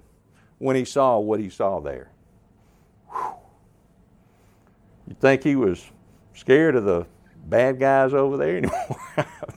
when 0.59 0.77
he 0.77 0.85
saw 0.85 1.19
what 1.19 1.41
he 1.41 1.49
saw 1.49 1.81
there? 1.81 2.09
Whew. 3.11 3.35
You 5.09 5.15
think 5.19 5.43
he 5.43 5.57
was 5.57 5.91
scared 6.33 6.77
of 6.77 6.85
the 6.85 7.05
bad 7.49 7.79
guys 7.79 8.13
over 8.13 8.37
there 8.37 8.57
anymore? 8.57 8.99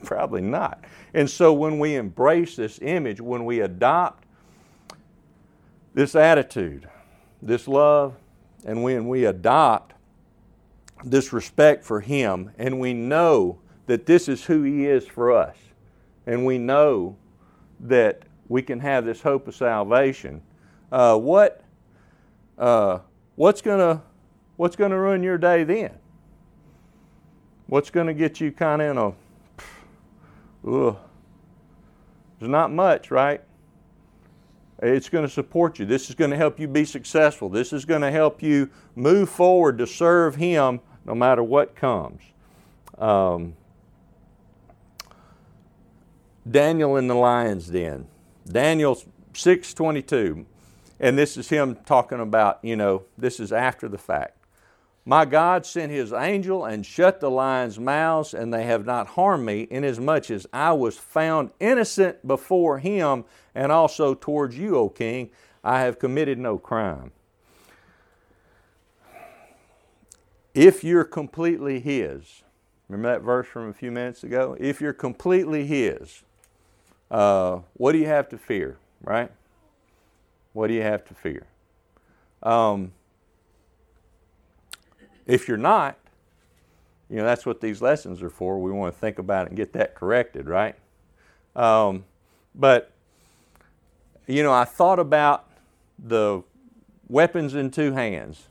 Probably 0.03 0.41
not. 0.41 0.83
And 1.13 1.29
so 1.29 1.53
when 1.53 1.79
we 1.79 1.95
embrace 1.95 2.55
this 2.55 2.79
image, 2.81 3.19
when 3.21 3.45
we 3.45 3.61
adopt 3.61 4.25
this 5.93 6.15
attitude, 6.15 6.87
this 7.41 7.67
love, 7.67 8.15
and 8.65 8.83
when 8.83 9.07
we 9.07 9.25
adopt 9.25 9.93
this 11.03 11.31
respect 11.33 11.83
for 11.83 12.01
Him, 12.01 12.51
and 12.57 12.79
we 12.79 12.93
know 12.93 13.59
that 13.87 14.05
this 14.05 14.27
is 14.27 14.45
who 14.45 14.63
He 14.63 14.85
is 14.85 15.07
for 15.07 15.31
us, 15.31 15.55
and 16.25 16.45
we 16.45 16.57
know 16.57 17.17
that 17.79 18.23
we 18.47 18.61
can 18.61 18.79
have 18.79 19.05
this 19.05 19.21
hope 19.21 19.47
of 19.47 19.55
salvation, 19.55 20.41
uh, 20.91 21.17
what 21.17 21.63
uh, 22.57 22.99
what's 23.35 23.61
gonna 23.61 24.01
what's 24.57 24.75
gonna 24.75 24.99
ruin 24.99 25.23
your 25.23 25.37
day 25.37 25.63
then? 25.63 25.91
What's 27.69 27.91
going 27.91 28.07
to 28.07 28.15
get 28.15 28.41
you 28.41 28.51
kind 28.51 28.81
of 28.81 28.89
in 28.89 28.97
a, 28.97 30.87
ugh, 30.87 30.97
there's 32.39 32.49
not 32.49 32.71
much, 32.71 33.11
right? 33.11 33.41
It's 34.81 35.07
going 35.07 35.23
to 35.23 35.31
support 35.31 35.77
you. 35.77 35.85
This 35.85 36.09
is 36.09 36.15
going 36.15 36.31
to 36.31 36.37
help 36.37 36.59
you 36.59 36.67
be 36.67 36.83
successful. 36.83 37.47
This 37.47 37.71
is 37.71 37.85
going 37.85 38.01
to 38.01 38.09
help 38.09 38.41
you 38.41 38.71
move 38.95 39.29
forward 39.29 39.77
to 39.77 39.85
serve 39.85 40.35
Him 40.35 40.79
no 41.05 41.13
matter 41.13 41.43
what 41.43 41.75
comes. 41.75 42.23
Um, 42.97 43.55
Daniel 46.49 46.97
in 46.97 47.07
the 47.07 47.15
lion's 47.15 47.67
den. 47.67 48.07
Daniel 48.47 48.95
6:22. 49.33 50.45
And 50.99 51.17
this 51.17 51.37
is 51.37 51.47
him 51.47 51.77
talking 51.85 52.19
about, 52.19 52.59
you 52.61 52.75
know, 52.75 53.03
this 53.17 53.39
is 53.39 53.53
after 53.53 53.87
the 53.87 53.97
fact. 53.97 54.38
My 55.09 55.25
God 55.25 55.65
sent 55.65 55.91
his 55.91 56.13
angel 56.13 56.65
and 56.65 56.85
shut 56.85 57.19
the 57.19 57.31
lions' 57.31 57.79
mouths, 57.79 58.35
and 58.35 58.53
they 58.53 58.65
have 58.65 58.85
not 58.85 59.07
harmed 59.07 59.43
me, 59.43 59.67
inasmuch 59.71 60.29
as 60.29 60.45
I 60.53 60.73
was 60.73 60.99
found 60.99 61.49
innocent 61.59 62.27
before 62.27 62.77
him, 62.77 63.25
and 63.55 63.71
also 63.71 64.13
towards 64.13 64.55
you, 64.55 64.75
O 64.75 64.87
king. 64.87 65.31
I 65.63 65.79
have 65.79 65.97
committed 65.97 66.37
no 66.37 66.59
crime. 66.59 67.11
If 70.53 70.83
you're 70.83 71.05
completely 71.05 71.79
his, 71.79 72.43
remember 72.87 73.11
that 73.13 73.25
verse 73.25 73.47
from 73.47 73.67
a 73.67 73.73
few 73.73 73.91
minutes 73.91 74.23
ago? 74.23 74.55
If 74.59 74.79
you're 74.79 74.93
completely 74.93 75.65
his, 75.65 76.21
uh, 77.09 77.61
what 77.73 77.93
do 77.93 77.97
you 77.97 78.05
have 78.05 78.29
to 78.29 78.37
fear, 78.37 78.77
right? 79.01 79.31
What 80.53 80.67
do 80.67 80.75
you 80.75 80.83
have 80.83 81.03
to 81.05 81.15
fear? 81.15 81.47
Um, 82.43 82.91
if 85.29 85.47
you're 85.47 85.57
not, 85.57 85.95
you 87.07 87.17
know, 87.17 87.23
that's 87.23 87.45
what 87.45 87.61
these 87.61 87.81
lessons 87.83 88.23
are 88.23 88.31
for. 88.31 88.59
We 88.59 88.71
want 88.71 88.93
to 88.93 88.99
think 88.99 89.19
about 89.19 89.45
it 89.45 89.49
and 89.49 89.57
get 89.57 89.73
that 89.73 89.93
corrected, 89.93 90.49
right? 90.49 90.75
Um, 91.55 92.05
but, 92.55 92.91
you 94.25 94.41
know, 94.41 94.51
I 94.51 94.65
thought 94.65 94.97
about 94.97 95.47
the 95.99 96.41
weapons 97.07 97.53
in 97.53 97.69
two 97.69 97.91
hands, 97.93 98.47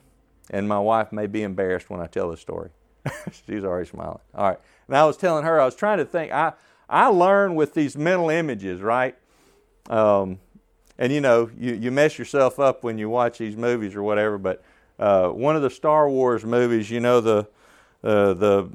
and 0.50 0.68
my 0.68 0.78
wife 0.78 1.10
may 1.10 1.26
be 1.26 1.42
embarrassed 1.42 1.90
when 1.90 2.00
I 2.00 2.06
tell 2.06 2.30
this 2.30 2.40
story. 2.40 2.70
She's 3.46 3.64
already 3.64 3.88
smiling. 3.88 4.20
All 4.34 4.50
right. 4.50 4.58
And 4.86 4.96
I 4.96 5.04
was 5.04 5.16
telling 5.16 5.44
her, 5.44 5.60
I 5.60 5.64
was 5.64 5.74
trying 5.74 5.98
to 5.98 6.04
think, 6.04 6.32
I, 6.32 6.52
I 6.88 7.08
learn 7.08 7.56
with 7.56 7.74
these 7.74 7.96
mental 7.96 8.30
images, 8.30 8.80
right? 8.80 9.16
Um, 9.90 10.38
and 10.96 11.12
you 11.12 11.20
know, 11.20 11.50
you, 11.58 11.74
you 11.74 11.90
mess 11.90 12.18
yourself 12.18 12.60
up 12.60 12.84
when 12.84 12.98
you 12.98 13.10
watch 13.10 13.38
these 13.38 13.56
movies 13.56 13.96
or 13.96 14.04
whatever, 14.04 14.38
but 14.38 14.62
uh, 14.98 15.28
one 15.28 15.56
of 15.56 15.62
the 15.62 15.70
Star 15.70 16.08
Wars 16.08 16.44
movies, 16.44 16.90
you 16.90 17.00
know, 17.00 17.20
the 17.20 17.48
uh, 18.02 18.34
the 18.34 18.68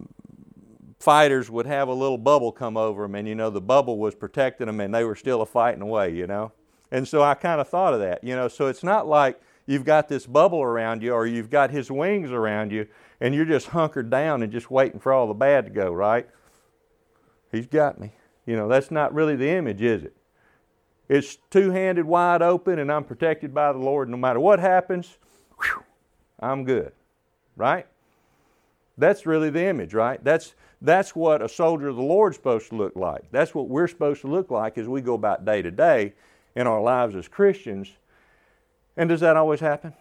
fighters 0.99 1.49
would 1.49 1.65
have 1.65 1.87
a 1.87 1.93
little 1.93 2.17
bubble 2.17 2.51
come 2.51 2.77
over 2.77 3.03
them, 3.03 3.15
and 3.15 3.27
you 3.27 3.35
know 3.35 3.49
the 3.49 3.61
bubble 3.61 3.97
was 3.97 4.15
protecting 4.15 4.67
them, 4.67 4.79
and 4.79 4.93
they 4.93 5.03
were 5.03 5.15
still 5.15 5.41
a 5.41 5.45
fighting 5.45 5.81
away, 5.81 6.13
you 6.13 6.27
know. 6.27 6.51
And 6.91 7.07
so 7.07 7.23
I 7.23 7.33
kind 7.33 7.59
of 7.59 7.67
thought 7.67 7.93
of 7.93 7.99
that, 8.01 8.23
you 8.23 8.35
know. 8.35 8.47
So 8.47 8.67
it's 8.67 8.83
not 8.83 9.07
like 9.07 9.41
you've 9.65 9.85
got 9.85 10.07
this 10.07 10.25
bubble 10.25 10.61
around 10.61 11.01
you 11.01 11.13
or 11.13 11.25
you've 11.25 11.49
got 11.49 11.71
his 11.71 11.89
wings 11.89 12.31
around 12.31 12.71
you 12.71 12.87
and 13.21 13.33
you're 13.33 13.45
just 13.45 13.67
hunkered 13.67 14.09
down 14.09 14.43
and 14.43 14.51
just 14.51 14.69
waiting 14.69 14.99
for 14.99 15.13
all 15.13 15.27
the 15.27 15.33
bad 15.33 15.65
to 15.65 15.71
go, 15.71 15.91
right? 15.91 16.27
He's 17.51 17.67
got 17.67 17.99
me. 17.99 18.13
You 18.45 18.55
know, 18.55 18.67
that's 18.67 18.91
not 18.91 19.13
really 19.13 19.35
the 19.35 19.49
image, 19.49 19.81
is 19.81 20.03
it? 20.03 20.15
It's 21.07 21.37
two 21.49 21.71
handed 21.71 22.05
wide 22.05 22.41
open 22.41 22.79
and 22.79 22.91
I'm 22.91 23.03
protected 23.03 23.53
by 23.53 23.71
the 23.71 23.79
Lord. 23.79 24.09
No 24.09 24.17
matter 24.17 24.39
what 24.39 24.59
happens, 24.59 25.17
whew, 25.61 25.83
I'm 26.43 26.65
good, 26.65 26.91
right? 27.55 27.87
That's 28.97 29.25
really 29.25 29.49
the 29.49 29.65
image, 29.65 29.93
right? 29.93 30.23
That's, 30.23 30.53
that's 30.81 31.15
what 31.15 31.41
a 31.41 31.49
soldier 31.49 31.87
of 31.87 31.95
the 31.95 32.03
Lord's 32.03 32.35
supposed 32.35 32.69
to 32.69 32.75
look 32.75 32.95
like. 32.95 33.23
That's 33.31 33.55
what 33.55 33.69
we're 33.69 33.87
supposed 33.87 34.21
to 34.21 34.27
look 34.27 34.51
like 34.51 34.77
as 34.77 34.87
we 34.87 35.01
go 35.01 35.13
about 35.13 35.45
day 35.45 35.61
to 35.61 35.71
day 35.71 36.13
in 36.55 36.67
our 36.67 36.81
lives 36.81 37.15
as 37.15 37.27
Christians. 37.27 37.89
And 38.97 39.09
does 39.09 39.21
that 39.21 39.37
always 39.37 39.61
happen? 39.61 39.93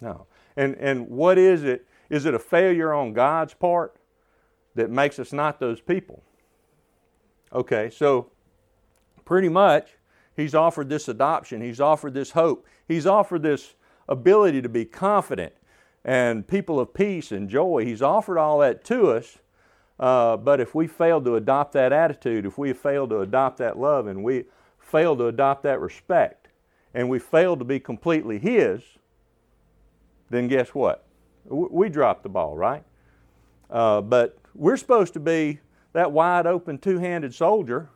No. 0.00 0.26
And, 0.56 0.76
and 0.76 1.08
what 1.08 1.38
is 1.38 1.64
it? 1.64 1.86
Is 2.08 2.24
it 2.24 2.34
a 2.34 2.38
failure 2.38 2.92
on 2.92 3.12
God's 3.12 3.54
part 3.54 3.96
that 4.74 4.90
makes 4.90 5.18
us 5.18 5.32
not 5.32 5.58
those 5.60 5.80
people? 5.80 6.22
Okay, 7.52 7.90
so 7.90 8.30
pretty 9.24 9.48
much 9.48 9.90
He's 10.34 10.54
offered 10.54 10.88
this 10.88 11.08
adoption, 11.08 11.60
He's 11.60 11.80
offered 11.80 12.14
this 12.14 12.30
hope, 12.30 12.66
He's 12.88 13.06
offered 13.06 13.42
this 13.42 13.74
ability 14.08 14.62
to 14.62 14.68
be 14.68 14.84
confident 14.84 15.52
and 16.04 16.46
people 16.46 16.80
of 16.80 16.92
peace 16.94 17.30
and 17.32 17.48
joy. 17.48 17.84
He's 17.84 18.02
offered 18.02 18.38
all 18.38 18.58
that 18.58 18.84
to 18.86 19.10
us. 19.10 19.38
Uh, 19.98 20.36
but 20.36 20.60
if 20.60 20.74
we 20.74 20.86
fail 20.86 21.20
to 21.20 21.36
adopt 21.36 21.72
that 21.72 21.92
attitude, 21.92 22.44
if 22.44 22.58
we 22.58 22.72
fail 22.72 23.06
to 23.06 23.20
adopt 23.20 23.58
that 23.58 23.78
love, 23.78 24.08
and 24.08 24.24
we 24.24 24.44
fail 24.78 25.16
to 25.16 25.26
adopt 25.26 25.62
that 25.62 25.80
respect, 25.80 26.48
and 26.92 27.08
we 27.08 27.18
fail 27.18 27.56
to 27.56 27.64
be 27.64 27.78
completely 27.78 28.38
His, 28.38 28.82
then 30.28 30.48
guess 30.48 30.70
what? 30.74 31.06
We 31.44 31.88
drop 31.88 32.22
the 32.22 32.28
ball, 32.28 32.56
right? 32.56 32.84
Uh, 33.70 34.00
but 34.00 34.38
we're 34.54 34.76
supposed 34.76 35.12
to 35.12 35.20
be 35.20 35.60
that 35.92 36.10
wide 36.10 36.46
open, 36.46 36.78
two 36.78 36.98
handed 36.98 37.34
soldier, 37.34 37.88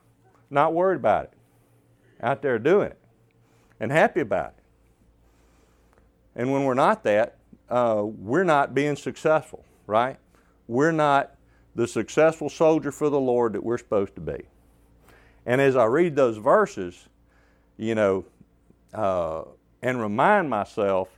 not 0.51 0.75
worried 0.75 0.97
about 0.97 1.25
it, 1.25 1.33
out 2.23 2.43
there 2.43 2.59
doing 2.59 2.89
it, 2.89 2.99
and 3.81 3.91
happy 3.91 4.21
about 4.21 4.55
it. 4.59 4.63
And 6.37 6.53
when 6.53 6.65
we're 6.65 6.75
not 6.75 7.03
that, 7.05 7.39
uh, 7.69 8.03
we're 8.05 8.45
not 8.45 8.75
being 8.75 8.95
successful, 8.95 9.65
right? 9.87 10.19
We're 10.69 10.93
not 10.93 11.35
the 11.75 11.89
successful 11.89 12.49
soldier 12.49 12.93
for 12.93 13.11
the 13.11 13.19
Lord 13.19 13.55
that 13.55 13.65
we're 13.65 13.79
supposed 13.79 14.15
to 14.15 14.21
be. 14.21 14.45
And 15.47 15.61
as 15.61 15.77
I 15.77 15.85
read 15.85 16.15
those 16.15 16.37
verses, 16.37 17.09
you 17.79 17.95
know, 17.95 18.25
uh, 18.93 19.43
and 19.83 20.01
remind 20.01 20.51
myself 20.51 21.09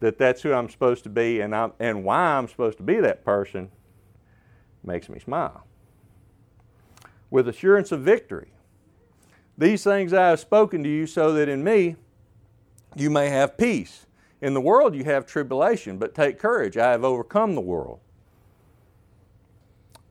that 0.00 0.18
that's 0.18 0.42
who 0.42 0.52
I'm 0.52 0.68
supposed 0.68 1.04
to 1.04 1.10
be 1.10 1.40
and, 1.40 1.54
I'm, 1.54 1.72
and 1.78 2.04
why 2.04 2.36
I'm 2.36 2.48
supposed 2.48 2.76
to 2.78 2.82
be 2.82 3.00
that 3.00 3.24
person 3.24 3.70
makes 4.82 5.08
me 5.08 5.18
smile. 5.18 5.64
With 7.30 7.48
assurance 7.48 7.92
of 7.92 8.00
victory. 8.00 8.52
These 9.56 9.84
things 9.84 10.12
I 10.12 10.28
have 10.28 10.40
spoken 10.40 10.82
to 10.82 10.88
you 10.88 11.06
so 11.06 11.32
that 11.32 11.48
in 11.48 11.64
me 11.64 11.96
you 12.96 13.10
may 13.10 13.28
have 13.28 13.56
peace. 13.56 14.06
In 14.40 14.54
the 14.54 14.60
world 14.60 14.94
you 14.94 15.04
have 15.04 15.26
tribulation, 15.26 15.98
but 15.98 16.14
take 16.14 16.38
courage, 16.38 16.76
I 16.76 16.90
have 16.90 17.04
overcome 17.04 17.54
the 17.54 17.60
world. 17.60 18.00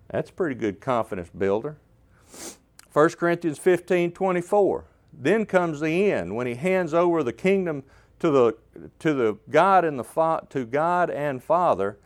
That's 0.09 0.29
a 0.29 0.33
pretty 0.33 0.55
good 0.55 0.79
confidence 0.79 1.29
builder. 1.35 1.77
1 2.91 3.09
Corinthians 3.11 3.57
15 3.57 4.11
24. 4.11 4.85
Then 5.11 5.45
comes 5.45 5.79
the 5.79 6.11
end 6.11 6.35
when 6.35 6.47
he 6.47 6.55
hands 6.55 6.93
over 6.93 7.23
the 7.23 7.33
kingdom 7.33 7.83
to 8.19 8.29
the, 8.29 8.57
to 8.99 9.13
the 9.13 9.37
God 9.49 9.85
and 9.85 9.99
the 9.99 10.41
to 10.49 10.65
God 10.65 11.09
and 11.09 11.43
Father, 11.43 11.98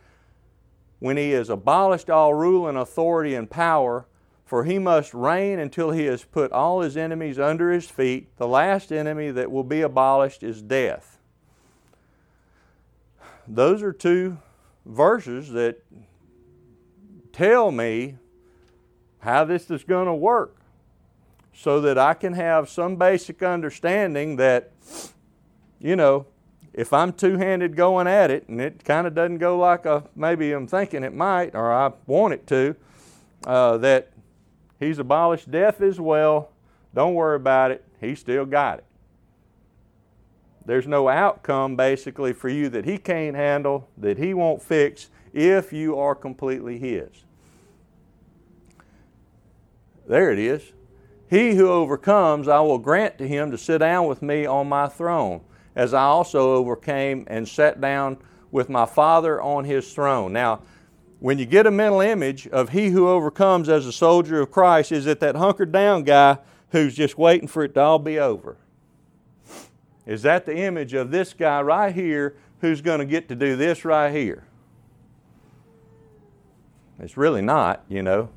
when 0.98 1.16
he 1.16 1.30
has 1.30 1.48
abolished 1.48 2.10
all 2.10 2.34
rule 2.34 2.66
and 2.66 2.76
authority 2.76 3.34
and 3.34 3.48
power, 3.48 4.06
for 4.48 4.64
he 4.64 4.80
must 4.80 5.14
reign 5.14 5.60
until 5.60 5.92
he 5.92 6.06
has 6.06 6.24
put 6.24 6.50
all 6.50 6.80
his 6.80 6.96
enemies 6.96 7.38
under 7.38 7.70
his 7.70 7.86
feet. 7.86 8.36
The 8.38 8.48
last 8.48 8.90
enemy 8.90 9.30
that 9.30 9.52
will 9.52 9.62
be 9.62 9.82
abolished 9.82 10.42
is 10.42 10.62
death 10.62 11.18
those 13.48 13.82
are 13.82 13.92
two 13.92 14.38
verses 14.84 15.50
that 15.50 15.82
tell 17.32 17.70
me 17.70 18.16
how 19.20 19.44
this 19.44 19.70
is 19.70 19.82
going 19.84 20.06
to 20.06 20.14
work 20.14 20.56
so 21.54 21.80
that 21.80 21.98
I 21.98 22.14
can 22.14 22.34
have 22.34 22.68
some 22.68 22.96
basic 22.96 23.42
understanding 23.42 24.36
that, 24.36 24.70
you 25.80 25.96
know, 25.96 26.26
if 26.72 26.92
I'm 26.92 27.12
two 27.12 27.38
handed 27.38 27.74
going 27.74 28.06
at 28.06 28.30
it 28.30 28.48
and 28.48 28.60
it 28.60 28.84
kind 28.84 29.06
of 29.06 29.14
doesn't 29.14 29.38
go 29.38 29.58
like 29.58 29.86
a, 29.86 30.04
maybe 30.14 30.52
I'm 30.52 30.68
thinking 30.68 31.02
it 31.02 31.14
might 31.14 31.54
or 31.54 31.72
I 31.72 31.92
want 32.06 32.34
it 32.34 32.46
to, 32.48 32.76
uh, 33.46 33.78
that 33.78 34.10
He's 34.78 34.98
abolished 34.98 35.50
death 35.50 35.80
as 35.80 36.00
well. 36.00 36.50
Don't 36.94 37.14
worry 37.14 37.36
about 37.36 37.70
it. 37.70 37.84
He's 38.00 38.20
still 38.20 38.46
got 38.46 38.78
it. 38.78 38.84
There's 40.64 40.86
no 40.86 41.08
outcome 41.08 41.76
basically 41.76 42.32
for 42.32 42.48
you 42.48 42.68
that 42.68 42.84
He 42.84 42.98
can't 42.98 43.34
handle, 43.34 43.88
that 43.96 44.18
He 44.18 44.34
won't 44.34 44.62
fix 44.62 45.08
if 45.32 45.72
you 45.72 45.98
are 45.98 46.14
completely 46.14 46.78
His. 46.78 47.08
There 50.06 50.30
it 50.30 50.38
is. 50.38 50.72
He 51.28 51.54
who 51.54 51.68
overcomes, 51.68 52.48
I 52.48 52.60
will 52.60 52.78
grant 52.78 53.18
to 53.18 53.28
him 53.28 53.50
to 53.50 53.58
sit 53.58 53.78
down 53.78 54.06
with 54.06 54.22
me 54.22 54.46
on 54.46 54.68
my 54.68 54.88
throne, 54.88 55.42
as 55.76 55.92
I 55.92 56.04
also 56.04 56.54
overcame 56.54 57.24
and 57.28 57.46
sat 57.46 57.80
down 57.80 58.16
with 58.50 58.70
my 58.70 58.86
Father 58.86 59.40
on 59.40 59.64
his 59.64 59.92
throne. 59.92 60.32
Now, 60.32 60.62
when 61.20 61.38
you 61.38 61.46
get 61.46 61.66
a 61.66 61.70
mental 61.70 62.00
image 62.00 62.46
of 62.48 62.70
he 62.70 62.90
who 62.90 63.08
overcomes 63.08 63.68
as 63.68 63.86
a 63.86 63.92
soldier 63.92 64.40
of 64.40 64.50
Christ, 64.50 64.92
is 64.92 65.06
it 65.06 65.20
that 65.20 65.34
hunkered 65.34 65.72
down 65.72 66.04
guy 66.04 66.38
who's 66.70 66.94
just 66.94 67.18
waiting 67.18 67.48
for 67.48 67.64
it 67.64 67.74
to 67.74 67.80
all 67.80 67.98
be 67.98 68.18
over? 68.18 68.56
Is 70.06 70.22
that 70.22 70.46
the 70.46 70.56
image 70.56 70.94
of 70.94 71.10
this 71.10 71.34
guy 71.34 71.60
right 71.60 71.94
here 71.94 72.36
who's 72.60 72.80
going 72.80 73.00
to 73.00 73.04
get 73.04 73.28
to 73.28 73.34
do 73.34 73.56
this 73.56 73.84
right 73.84 74.12
here? 74.12 74.44
It's 77.00 77.16
really 77.16 77.42
not, 77.42 77.84
you 77.88 78.02
know. 78.02 78.30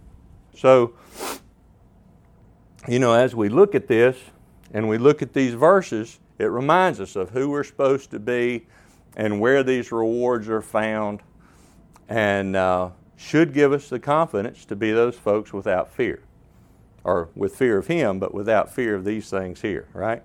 So, 0.55 0.93
you 2.87 2.99
know, 2.99 3.13
as 3.13 3.35
we 3.35 3.49
look 3.49 3.73
at 3.73 3.87
this 3.87 4.17
and 4.73 4.89
we 4.89 4.97
look 4.97 5.21
at 5.21 5.33
these 5.33 5.53
verses, 5.53 6.19
it 6.37 6.45
reminds 6.45 6.99
us 6.99 7.15
of 7.15 7.29
who 7.29 7.49
we're 7.49 7.63
supposed 7.63 8.11
to 8.11 8.19
be 8.19 8.65
and 9.15 9.39
where 9.39 9.63
these 9.63 9.91
rewards 9.91 10.49
are 10.49 10.61
found, 10.61 11.21
and 12.11 12.57
uh, 12.57 12.89
should 13.15 13.53
give 13.53 13.71
us 13.71 13.87
the 13.87 13.97
confidence 13.97 14.65
to 14.65 14.75
be 14.75 14.91
those 14.91 15.15
folks 15.15 15.53
without 15.53 15.89
fear, 15.93 16.21
or 17.05 17.29
with 17.35 17.55
fear 17.55 17.77
of 17.77 17.87
Him, 17.87 18.19
but 18.19 18.33
without 18.33 18.69
fear 18.69 18.95
of 18.95 19.05
these 19.05 19.29
things 19.29 19.61
here, 19.61 19.87
right? 19.93 20.21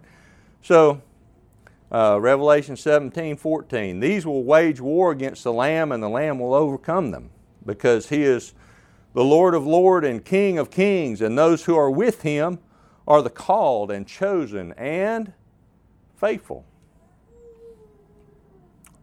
So, 0.62 1.00
uh, 1.92 2.18
Revelation 2.20 2.76
17, 2.76 3.36
14. 3.36 4.00
These 4.00 4.26
will 4.26 4.42
wage 4.42 4.80
war 4.80 5.12
against 5.12 5.44
the 5.44 5.52
Lamb, 5.52 5.92
and 5.92 6.02
the 6.02 6.08
Lamb 6.08 6.40
will 6.40 6.54
overcome 6.54 7.12
them, 7.12 7.30
because 7.64 8.08
He 8.08 8.24
is 8.24 8.52
the 9.14 9.22
Lord 9.22 9.54
of 9.54 9.64
lords 9.64 10.08
and 10.08 10.24
King 10.24 10.58
of 10.58 10.72
kings, 10.72 11.20
and 11.20 11.38
those 11.38 11.66
who 11.66 11.76
are 11.76 11.90
with 11.90 12.22
Him 12.22 12.58
are 13.06 13.22
the 13.22 13.30
called 13.30 13.92
and 13.92 14.08
chosen 14.08 14.72
and 14.72 15.32
faithful. 16.16 16.64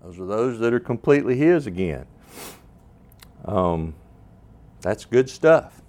Those 0.04 0.20
are 0.20 0.26
those 0.26 0.60
that 0.60 0.74
are 0.74 0.82
completely 0.82 1.38
His 1.38 1.66
again. 1.66 2.08
Um, 3.46 3.96
that's 4.82 5.06
good 5.06 5.30
stuff. 5.30 5.82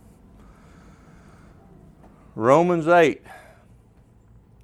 Romans 2.35 2.89
8, 2.89 3.23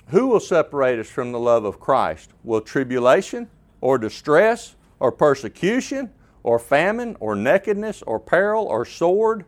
who 0.09 0.27
will 0.27 0.41
separate 0.41 0.99
us 0.99 1.09
from 1.09 1.31
the 1.31 1.39
love 1.39 1.65
of 1.65 1.79
Christ? 1.79 2.31
Will 2.43 2.61
tribulation 2.61 3.49
or 3.81 3.97
distress 3.97 4.75
or 4.99 5.13
persecution 5.13 6.11
or 6.43 6.59
famine 6.59 7.17
or 7.21 7.37
nakedness 7.37 8.03
or 8.03 8.19
peril 8.19 8.65
or 8.65 8.85
sword? 8.85 9.45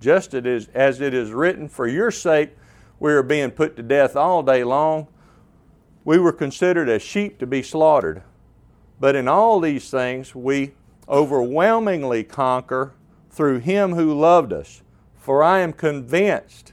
Just 0.00 0.34
as 0.34 1.00
it 1.00 1.14
is 1.14 1.32
written, 1.32 1.68
For 1.68 1.86
your 1.86 2.10
sake 2.10 2.50
we 3.00 3.12
are 3.12 3.22
being 3.22 3.50
put 3.50 3.76
to 3.76 3.82
death 3.82 4.14
all 4.14 4.42
day 4.42 4.62
long. 4.62 5.08
We 6.04 6.18
were 6.18 6.32
considered 6.32 6.88
as 6.88 7.02
sheep 7.02 7.38
to 7.38 7.46
be 7.46 7.62
slaughtered. 7.62 8.22
But 9.00 9.16
in 9.16 9.26
all 9.26 9.58
these 9.58 9.90
things 9.90 10.34
we 10.34 10.74
overwhelmingly 11.08 12.24
conquer 12.24 12.92
through 13.30 13.60
Him 13.60 13.94
who 13.94 14.18
loved 14.18 14.52
us. 14.52 14.82
For 15.16 15.42
I 15.42 15.60
am 15.60 15.72
convinced 15.72 16.72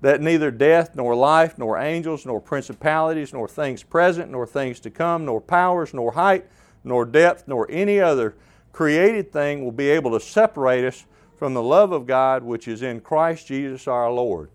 that 0.00 0.20
neither 0.20 0.50
death, 0.50 0.96
nor 0.96 1.14
life, 1.14 1.56
nor 1.56 1.78
angels, 1.78 2.26
nor 2.26 2.40
principalities, 2.40 3.32
nor 3.32 3.46
things 3.46 3.82
present, 3.82 4.30
nor 4.30 4.46
things 4.46 4.80
to 4.80 4.90
come, 4.90 5.24
nor 5.24 5.40
powers, 5.40 5.94
nor 5.94 6.12
height, 6.12 6.44
nor 6.82 7.04
depth, 7.04 7.46
nor 7.46 7.70
any 7.70 8.00
other 8.00 8.34
created 8.72 9.32
thing 9.32 9.62
will 9.62 9.72
be 9.72 9.88
able 9.88 10.10
to 10.10 10.20
separate 10.20 10.84
us 10.84 11.04
from 11.36 11.54
the 11.54 11.62
love 11.62 11.92
of 11.92 12.06
God 12.06 12.42
which 12.42 12.66
is 12.66 12.82
in 12.82 13.00
Christ 13.00 13.46
Jesus 13.46 13.86
our 13.86 14.10
Lord. 14.10 14.50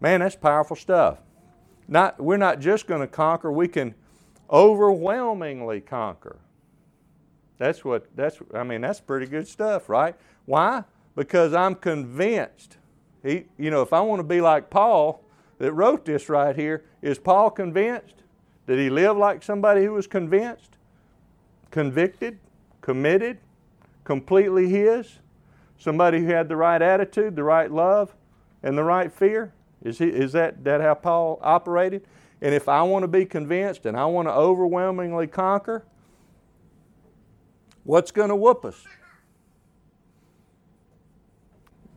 Man, 0.00 0.20
that's 0.20 0.36
powerful 0.36 0.76
stuff. 0.76 1.18
not, 1.88 2.20
we're 2.20 2.36
not 2.36 2.60
just 2.60 2.86
going 2.86 3.00
to 3.00 3.06
conquer, 3.06 3.50
we 3.50 3.68
can 3.68 3.94
overwhelmingly 4.50 5.80
conquer. 5.80 6.36
That's 7.58 7.84
what, 7.84 8.06
that's, 8.16 8.38
I 8.52 8.62
mean, 8.64 8.80
that's 8.80 9.00
pretty 9.00 9.26
good 9.26 9.46
stuff, 9.46 9.88
right? 9.88 10.14
Why? 10.46 10.84
Because 11.14 11.54
I'm 11.54 11.74
convinced. 11.74 12.76
He, 13.22 13.44
you 13.58 13.70
know, 13.70 13.82
if 13.82 13.92
I 13.92 14.00
want 14.00 14.20
to 14.20 14.24
be 14.24 14.40
like 14.40 14.70
Paul 14.70 15.22
that 15.58 15.72
wrote 15.72 16.04
this 16.04 16.28
right 16.28 16.54
here, 16.54 16.84
is 17.00 17.18
Paul 17.18 17.50
convinced? 17.50 18.14
Did 18.66 18.78
he 18.78 18.90
live 18.90 19.16
like 19.16 19.42
somebody 19.42 19.84
who 19.84 19.92
was 19.92 20.06
convinced? 20.06 20.76
Convicted? 21.70 22.38
Committed? 22.80 23.38
Completely 24.04 24.68
his? 24.68 25.18
Somebody 25.78 26.20
who 26.20 26.26
had 26.26 26.48
the 26.48 26.56
right 26.56 26.80
attitude, 26.80 27.36
the 27.36 27.44
right 27.44 27.70
love, 27.70 28.14
and 28.62 28.76
the 28.76 28.84
right 28.84 29.12
fear? 29.12 29.52
Is, 29.82 29.98
he, 29.98 30.06
is 30.06 30.32
that, 30.32 30.64
that 30.64 30.80
how 30.80 30.94
Paul 30.94 31.38
operated? 31.42 32.06
And 32.40 32.54
if 32.54 32.68
I 32.68 32.82
want 32.82 33.02
to 33.04 33.08
be 33.08 33.24
convinced 33.24 33.86
and 33.86 33.96
I 33.96 34.06
want 34.06 34.28
to 34.28 34.32
overwhelmingly 34.32 35.26
conquer, 35.26 35.84
what's 37.84 38.10
going 38.10 38.30
to 38.30 38.36
whoop 38.36 38.64
us? 38.64 38.84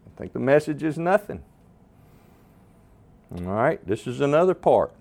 I 0.06 0.19
think 0.19 0.34
the 0.34 0.39
message 0.39 0.84
is 0.84 0.97
nothing. 0.97 1.43
All 3.32 3.41
right, 3.41 3.86
this 3.86 4.08
is 4.08 4.21
another 4.21 4.54
part. 4.54 4.93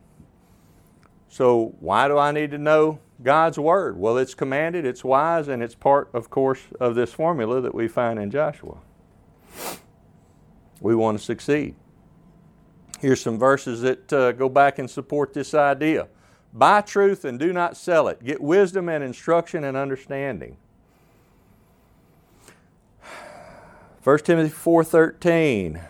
So, 1.29 1.75
why 1.81 2.09
do 2.09 2.18
I 2.18 2.33
need 2.33 2.51
to 2.53 2.59
know 2.59 2.99
God's 3.22 3.59
Word? 3.59 3.99
Well, 3.99 4.18
it's 4.18 4.35
commanded, 4.35 4.85
it's 4.85 5.05
wise, 5.05 5.49
and 5.49 5.62
it's 5.62 5.75
part, 5.75 6.09
of 6.12 6.31
course, 6.31 6.61
of 6.81 6.94
this 6.94 7.12
formula 7.12 7.61
that 7.61 7.75
we 7.75 7.88
find 7.88 8.18
in 8.18 8.31
Joshua. 8.31 8.79
We 10.81 10.94
want 10.94 11.18
to 11.18 11.25
succeed. 11.25 11.75
Here's 13.01 13.20
some 13.20 13.38
verses 13.38 13.83
that 13.83 14.12
uh, 14.12 14.33
go 14.33 14.49
back 14.49 14.79
and 14.79 14.88
support 14.88 15.35
this 15.35 15.55
idea. 15.55 16.09
Buy 16.53 16.81
truth 16.81 17.25
and 17.25 17.38
do 17.38 17.53
not 17.53 17.77
sell 17.77 18.09
it. 18.09 18.25
Get 18.25 18.40
wisdom 18.40 18.88
and 18.88 19.05
instruction 19.05 19.64
and 19.64 19.77
understanding. 19.77 20.57
1 24.07 24.19
Timothy 24.19 24.55
4:13 24.55 25.81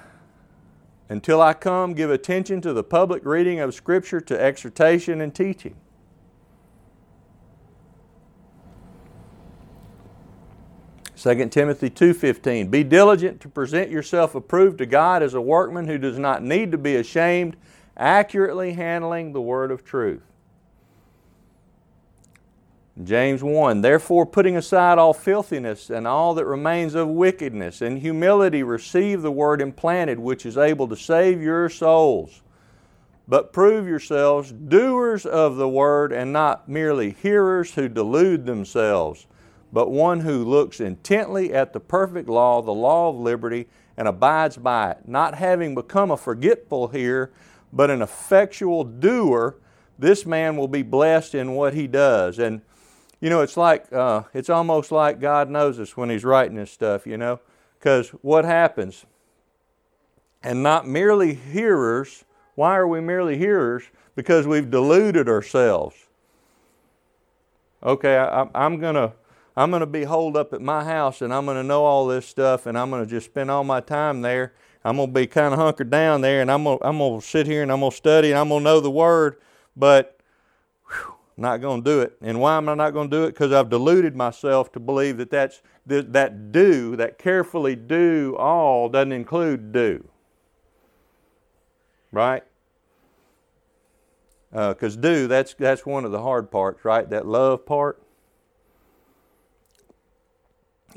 Until 1.10 1.42
I 1.42 1.52
come 1.52 1.92
give 1.92 2.10
attention 2.10 2.62
to 2.62 2.72
the 2.72 2.82
public 2.82 3.22
reading 3.26 3.60
of 3.60 3.74
scripture 3.74 4.22
to 4.22 4.40
exhortation 4.40 5.20
and 5.20 5.34
teaching. 5.34 5.76
2 11.14 11.50
Timothy 11.50 11.90
2:15 11.90 12.70
Be 12.70 12.82
diligent 12.82 13.38
to 13.42 13.50
present 13.50 13.90
yourself 13.90 14.34
approved 14.34 14.78
to 14.78 14.86
God 14.86 15.22
as 15.22 15.34
a 15.34 15.40
workman 15.42 15.86
who 15.86 15.98
does 15.98 16.18
not 16.18 16.42
need 16.42 16.72
to 16.72 16.78
be 16.78 16.96
ashamed, 16.96 17.58
accurately 17.98 18.72
handling 18.72 19.34
the 19.34 19.42
word 19.42 19.70
of 19.70 19.84
truth. 19.84 20.22
James 23.04 23.42
1 23.42 23.82
Therefore, 23.82 24.24
putting 24.24 24.56
aside 24.56 24.98
all 24.98 25.12
filthiness 25.12 25.90
and 25.90 26.06
all 26.06 26.34
that 26.34 26.46
remains 26.46 26.94
of 26.94 27.08
wickedness, 27.08 27.82
in 27.82 27.96
humility 27.98 28.62
receive 28.62 29.22
the 29.22 29.30
word 29.30 29.60
implanted, 29.60 30.18
which 30.18 30.46
is 30.46 30.56
able 30.56 30.88
to 30.88 30.96
save 30.96 31.42
your 31.42 31.68
souls. 31.68 32.42
But 33.28 33.52
prove 33.52 33.86
yourselves 33.86 34.52
doers 34.52 35.26
of 35.26 35.56
the 35.56 35.68
word 35.68 36.12
and 36.12 36.32
not 36.32 36.68
merely 36.68 37.10
hearers 37.10 37.74
who 37.74 37.88
delude 37.88 38.46
themselves 38.46 39.26
but 39.72 39.90
one 39.90 40.20
who 40.20 40.44
looks 40.44 40.80
intently 40.80 41.52
at 41.52 41.72
the 41.72 41.80
perfect 41.80 42.28
law, 42.28 42.62
the 42.62 42.72
law 42.72 43.10
of 43.10 43.16
liberty, 43.16 43.68
and 43.96 44.08
abides 44.08 44.56
by 44.56 44.92
it, 44.92 44.98
not 45.06 45.34
having 45.34 45.74
become 45.74 46.10
a 46.10 46.16
forgetful 46.16 46.88
hearer, 46.88 47.30
but 47.72 47.90
an 47.90 48.00
effectual 48.00 48.84
doer, 48.84 49.56
this 49.98 50.24
man 50.24 50.56
will 50.56 50.68
be 50.68 50.82
blessed 50.82 51.34
in 51.34 51.52
what 51.52 51.74
he 51.74 51.86
does. 51.86 52.38
And 52.38 52.62
you 53.26 53.30
know, 53.30 53.40
it's 53.40 53.56
like 53.56 53.92
uh, 53.92 54.22
it's 54.34 54.48
almost 54.48 54.92
like 54.92 55.18
God 55.18 55.50
knows 55.50 55.80
us 55.80 55.96
when 55.96 56.10
He's 56.10 56.22
writing 56.22 56.54
this 56.54 56.70
stuff. 56.70 57.08
You 57.08 57.16
know, 57.16 57.40
because 57.76 58.10
what 58.22 58.44
happens? 58.44 59.04
And 60.44 60.62
not 60.62 60.86
merely 60.86 61.34
hearers. 61.34 62.24
Why 62.54 62.76
are 62.76 62.86
we 62.86 63.00
merely 63.00 63.36
hearers? 63.36 63.82
Because 64.14 64.46
we've 64.46 64.70
deluded 64.70 65.28
ourselves. 65.28 65.96
Okay, 67.82 68.16
I, 68.16 68.46
I'm 68.54 68.78
going 68.78 68.94
to 68.94 69.12
I'm 69.56 69.72
to 69.72 69.86
be 69.86 70.04
holed 70.04 70.36
up 70.36 70.52
at 70.52 70.62
my 70.62 70.84
house 70.84 71.20
and 71.20 71.34
I'm 71.34 71.46
going 71.46 71.56
to 71.56 71.64
know 71.64 71.84
all 71.84 72.06
this 72.06 72.28
stuff 72.28 72.64
and 72.64 72.78
I'm 72.78 72.90
going 72.90 73.02
to 73.02 73.10
just 73.10 73.26
spend 73.26 73.50
all 73.50 73.64
my 73.64 73.80
time 73.80 74.22
there. 74.22 74.52
I'm 74.84 74.98
going 74.98 75.08
to 75.08 75.12
be 75.12 75.26
kind 75.26 75.52
of 75.52 75.58
hunkered 75.58 75.90
down 75.90 76.20
there 76.20 76.42
and 76.42 76.48
I'm 76.48 76.62
to, 76.62 76.78
I'm 76.80 76.98
to 76.98 77.20
sit 77.20 77.48
here 77.48 77.64
and 77.64 77.72
I'm 77.72 77.80
going 77.80 77.90
to 77.90 77.96
study 77.96 78.30
and 78.30 78.38
I'm 78.38 78.50
going 78.50 78.60
to 78.60 78.64
know 78.64 78.78
the 78.78 78.88
Word, 78.88 79.38
but 79.76 80.15
not 81.36 81.60
going 81.60 81.84
to 81.84 81.90
do 81.90 82.00
it. 82.00 82.16
And 82.22 82.40
why 82.40 82.56
am 82.56 82.68
I 82.68 82.74
not 82.74 82.92
going 82.92 83.10
to 83.10 83.16
do 83.16 83.24
it? 83.24 83.28
Because 83.28 83.52
I've 83.52 83.68
deluded 83.68 84.16
myself 84.16 84.72
to 84.72 84.80
believe 84.80 85.18
that 85.18 85.30
that's, 85.30 85.62
that, 85.86 86.12
that 86.14 86.50
do, 86.50 86.96
that 86.96 87.18
carefully 87.18 87.76
do 87.76 88.34
all 88.38 88.88
doesn't 88.88 89.12
include 89.12 89.72
do. 89.72 90.08
Right? 92.10 92.42
Because 94.50 94.96
uh, 94.96 95.00
do, 95.00 95.26
that's, 95.26 95.52
that's 95.54 95.84
one 95.84 96.06
of 96.06 96.12
the 96.12 96.22
hard 96.22 96.50
parts, 96.50 96.84
right? 96.84 97.08
That 97.10 97.26
love 97.26 97.66
part. 97.66 98.02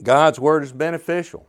God's 0.02 0.40
word 0.40 0.64
is 0.64 0.72
beneficial. 0.72 1.46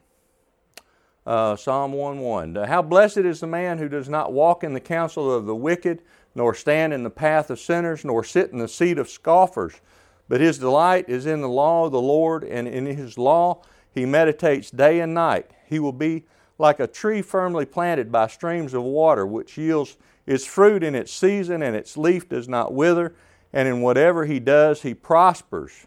Uh, 1.24 1.54
Psalm 1.54 1.92
1 1.92 2.18
1. 2.18 2.54
How 2.56 2.82
blessed 2.82 3.18
is 3.18 3.40
the 3.40 3.46
man 3.46 3.78
who 3.78 3.88
does 3.88 4.08
not 4.08 4.32
walk 4.32 4.64
in 4.64 4.72
the 4.72 4.80
counsel 4.80 5.32
of 5.32 5.46
the 5.46 5.54
wicked, 5.54 6.02
nor 6.34 6.54
stand 6.54 6.92
in 6.92 7.02
the 7.02 7.10
path 7.10 7.50
of 7.50 7.58
sinners, 7.58 8.04
nor 8.04 8.22
sit 8.24 8.50
in 8.50 8.58
the 8.58 8.68
seat 8.68 8.98
of 8.98 9.08
scoffers. 9.08 9.80
But 10.28 10.40
his 10.40 10.58
delight 10.58 11.08
is 11.08 11.26
in 11.26 11.40
the 11.40 11.48
law 11.48 11.86
of 11.86 11.92
the 11.92 12.00
Lord, 12.00 12.44
and 12.44 12.68
in 12.68 12.86
his 12.86 13.18
law 13.18 13.62
he 13.92 14.06
meditates 14.06 14.70
day 14.70 15.00
and 15.00 15.12
night. 15.12 15.50
He 15.66 15.78
will 15.78 15.92
be 15.92 16.24
like 16.58 16.78
a 16.78 16.86
tree 16.86 17.22
firmly 17.22 17.64
planted 17.64 18.12
by 18.12 18.28
streams 18.28 18.74
of 18.74 18.82
water, 18.82 19.26
which 19.26 19.58
yields 19.58 19.96
its 20.26 20.46
fruit 20.46 20.84
in 20.84 20.94
its 20.94 21.12
season, 21.12 21.62
and 21.62 21.74
its 21.74 21.96
leaf 21.96 22.28
does 22.28 22.48
not 22.48 22.72
wither, 22.72 23.14
and 23.52 23.66
in 23.66 23.80
whatever 23.80 24.26
he 24.26 24.38
does, 24.38 24.82
he 24.82 24.94
prospers. 24.94 25.86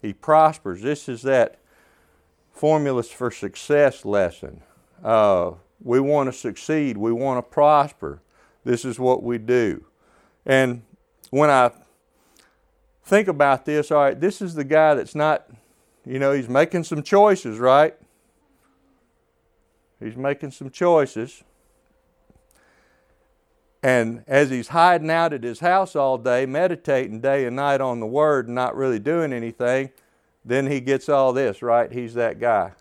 He 0.00 0.12
prospers. 0.12 0.80
This 0.80 1.08
is 1.08 1.22
that 1.22 1.58
formulas 2.52 3.10
for 3.10 3.30
success 3.30 4.04
lesson. 4.04 4.62
Uh, 5.04 5.52
we 5.82 6.00
want 6.00 6.32
to 6.32 6.32
succeed, 6.32 6.96
we 6.96 7.12
want 7.12 7.44
to 7.44 7.50
prosper. 7.50 8.22
This 8.64 8.84
is 8.84 8.98
what 8.98 9.22
we 9.22 9.38
do. 9.38 9.84
And 10.46 10.82
when 11.30 11.50
I 11.50 11.70
think 13.04 13.28
about 13.28 13.64
this, 13.64 13.90
all 13.90 14.02
right, 14.02 14.20
this 14.20 14.40
is 14.40 14.54
the 14.54 14.64
guy 14.64 14.94
that's 14.94 15.14
not, 15.14 15.48
you 16.04 16.18
know, 16.18 16.32
he's 16.32 16.48
making 16.48 16.84
some 16.84 17.02
choices, 17.02 17.58
right? 17.58 17.94
He's 20.00 20.16
making 20.16 20.50
some 20.50 20.70
choices. 20.70 21.42
And 23.82 24.22
as 24.28 24.50
he's 24.50 24.68
hiding 24.68 25.10
out 25.10 25.32
at 25.32 25.42
his 25.42 25.60
house 25.60 25.96
all 25.96 26.16
day, 26.16 26.46
meditating 26.46 27.20
day 27.20 27.46
and 27.46 27.56
night 27.56 27.80
on 27.80 27.98
the 27.98 28.06
Word 28.06 28.46
and 28.46 28.54
not 28.54 28.76
really 28.76 29.00
doing 29.00 29.32
anything, 29.32 29.90
then 30.44 30.68
he 30.68 30.80
gets 30.80 31.08
all 31.08 31.32
this, 31.32 31.62
right? 31.62 31.90
He's 31.90 32.14
that 32.14 32.38
guy. 32.38 32.72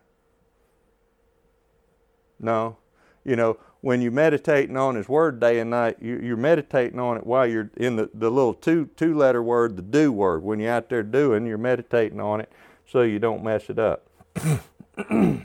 No. 2.40 2.78
You 3.24 3.36
know, 3.36 3.58
when 3.82 4.02
you're 4.02 4.12
meditating 4.12 4.78
on 4.78 4.96
his 4.96 5.10
word 5.10 5.40
day 5.40 5.60
and 5.60 5.70
night, 5.70 5.98
you're 6.02 6.38
meditating 6.38 7.00
on 7.00 7.18
it 7.18 7.26
while 7.26 7.48
you're 7.48 7.72
in 7.78 7.96
the, 7.96 8.10
the 8.14 8.30
little 8.30 8.54
two, 8.54 8.90
two 8.96 9.16
letter 9.16 9.42
word, 9.42 9.76
the 9.76 9.82
do 9.82 10.12
word. 10.12 10.44
When 10.44 10.60
you're 10.60 10.72
out 10.72 10.90
there 10.90 11.04
doing, 11.04 11.46
you're 11.46 11.58
meditating 11.58 12.20
on 12.20 12.42
it 12.42 12.52
so 12.88 13.02
you 13.02 13.20
don't 13.20 13.44
mess 13.44 13.70
it 13.70 13.80
up. 13.80 14.08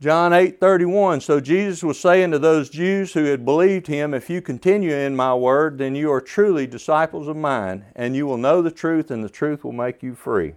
John 0.00 0.32
8 0.32 0.58
31. 0.58 1.20
So 1.20 1.38
Jesus 1.38 1.84
was 1.84 2.00
saying 2.00 2.32
to 2.32 2.38
those 2.40 2.68
Jews 2.68 3.12
who 3.12 3.24
had 3.26 3.44
believed 3.44 3.86
him, 3.86 4.14
If 4.14 4.28
you 4.28 4.42
continue 4.42 4.92
in 4.92 5.14
my 5.14 5.32
word, 5.32 5.78
then 5.78 5.94
you 5.94 6.10
are 6.10 6.20
truly 6.20 6.66
disciples 6.66 7.28
of 7.28 7.36
mine, 7.36 7.84
and 7.94 8.16
you 8.16 8.26
will 8.26 8.36
know 8.36 8.62
the 8.62 8.72
truth, 8.72 9.12
and 9.12 9.22
the 9.22 9.28
truth 9.28 9.62
will 9.62 9.70
make 9.70 10.02
you 10.02 10.16
free. 10.16 10.54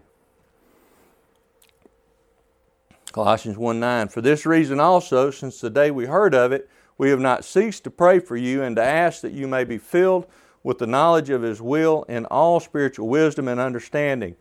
Colossians 3.15 3.57
1 3.57 3.79
9. 3.79 4.09
For 4.09 4.19
this 4.19 4.45
reason 4.45 4.81
also, 4.81 5.31
since 5.31 5.61
the 5.61 5.69
day 5.69 5.89
we 5.89 6.05
heard 6.05 6.35
of 6.35 6.51
it, 6.51 6.69
we 6.97 7.11
have 7.11 7.19
not 7.21 7.45
ceased 7.45 7.85
to 7.85 7.89
pray 7.89 8.19
for 8.19 8.35
you 8.35 8.61
and 8.61 8.75
to 8.75 8.83
ask 8.83 9.21
that 9.21 9.31
you 9.31 9.47
may 9.47 9.63
be 9.63 9.77
filled 9.77 10.27
with 10.63 10.79
the 10.79 10.85
knowledge 10.85 11.29
of 11.29 11.41
his 11.41 11.61
will 11.61 12.03
in 12.09 12.25
all 12.25 12.59
spiritual 12.59 13.07
wisdom 13.07 13.47
and 13.47 13.57
understanding 13.57 14.35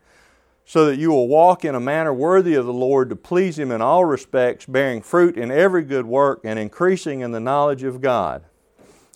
so 0.65 0.87
that 0.87 0.97
you 0.97 1.09
will 1.09 1.29
walk 1.29 1.63
in 1.63 1.73
a 1.73 1.79
manner 1.79 2.13
worthy 2.13 2.53
of 2.55 2.65
the 2.65 2.73
Lord 2.73 3.07
to 3.11 3.15
please 3.15 3.57
Him 3.57 3.71
in 3.71 3.81
all 3.81 4.03
respects, 4.03 4.65
bearing 4.65 5.01
fruit 5.01 5.37
in 5.37 5.51
every 5.51 5.83
good 5.83 6.05
work 6.05 6.41
and 6.43 6.59
increasing 6.59 7.21
in 7.21 7.31
the 7.31 7.39
knowledge 7.39 7.83
of 7.83 8.01
God. 8.01 8.43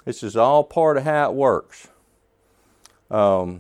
This 0.06 0.24
is 0.24 0.38
all 0.38 0.64
part 0.64 0.96
of 0.96 1.04
how 1.04 1.32
it 1.32 1.36
works. 1.36 1.90
Um, 3.12 3.60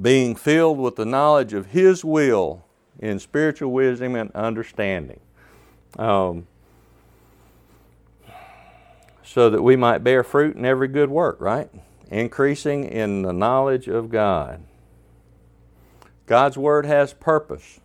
being 0.00 0.36
filled 0.36 0.78
with 0.78 0.94
the 0.94 1.06
knowledge 1.06 1.54
of 1.54 1.66
His 1.66 2.04
will 2.04 2.67
in 2.98 3.18
spiritual 3.18 3.72
wisdom 3.72 4.14
and 4.14 4.30
understanding. 4.32 5.20
Um, 5.98 6.46
so 9.22 9.50
that 9.50 9.62
we 9.62 9.76
might 9.76 9.98
bear 9.98 10.24
fruit 10.24 10.56
in 10.56 10.64
every 10.64 10.88
good 10.88 11.10
work, 11.10 11.40
right? 11.40 11.70
Increasing 12.10 12.84
in 12.84 13.22
the 13.22 13.32
knowledge 13.32 13.86
of 13.86 14.10
God. 14.10 14.62
God's 16.26 16.56
Word 16.56 16.86
has 16.86 17.12
purpose. 17.12 17.80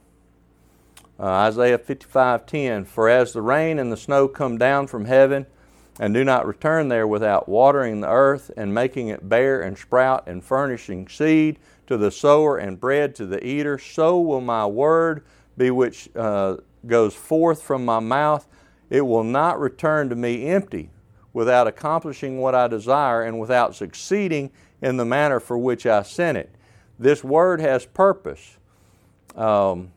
Uh, 1.20 1.26
Isaiah 1.26 1.78
55:10 1.78 2.86
For 2.86 3.10
as 3.10 3.34
the 3.34 3.42
rain 3.42 3.78
and 3.78 3.92
the 3.92 3.98
snow 3.98 4.28
come 4.28 4.58
down 4.58 4.88
from 4.88 5.06
heaven 5.06 5.46
and 6.00 6.14
do 6.14 6.24
not 6.24 6.48
return 6.48 6.88
there 6.88 7.08
without 7.08 7.48
watering 7.48 8.02
the 8.02 8.10
earth 8.10 8.50
and 8.58 8.74
making 8.74 9.10
it 9.10 9.30
bear 9.30 9.62
and 9.62 9.78
sprout 9.78 10.24
and 10.28 10.44
furnishing 10.44 11.08
seed 11.08 11.60
to 11.88 11.98
the 11.98 12.12
sower 12.12 12.58
and 12.58 12.80
bread 12.80 13.16
to 13.16 13.26
the 13.26 13.46
eater, 13.46 13.78
so 13.78 14.20
will 14.20 14.42
my 14.42 14.66
word 14.66 15.24
be 15.58 15.70
which 15.72 16.10
uh, 16.16 16.58
goes 16.86 17.14
forth 17.14 17.62
from 17.62 17.86
my 17.86 18.00
mouth. 18.00 18.48
It 18.90 19.02
will 19.02 19.24
not 19.24 19.60
return 19.60 20.10
to 20.10 20.16
me 20.16 20.48
empty, 20.48 20.90
without 21.34 21.68
accomplishing 21.68 22.40
what 22.40 22.56
I 22.56 22.68
desire 22.68 23.24
and 23.24 23.40
without 23.40 23.76
succeeding 23.76 24.52
in 24.82 24.98
the 24.98 25.06
manner 25.06 25.40
for 25.40 25.58
which 25.58 25.86
I 25.86 26.04
sent 26.04 26.38
it. 26.38 26.54
This 27.00 27.24
word 27.24 27.60
has 27.60 27.86
purpose. 27.86 28.58
Um, 29.36 29.92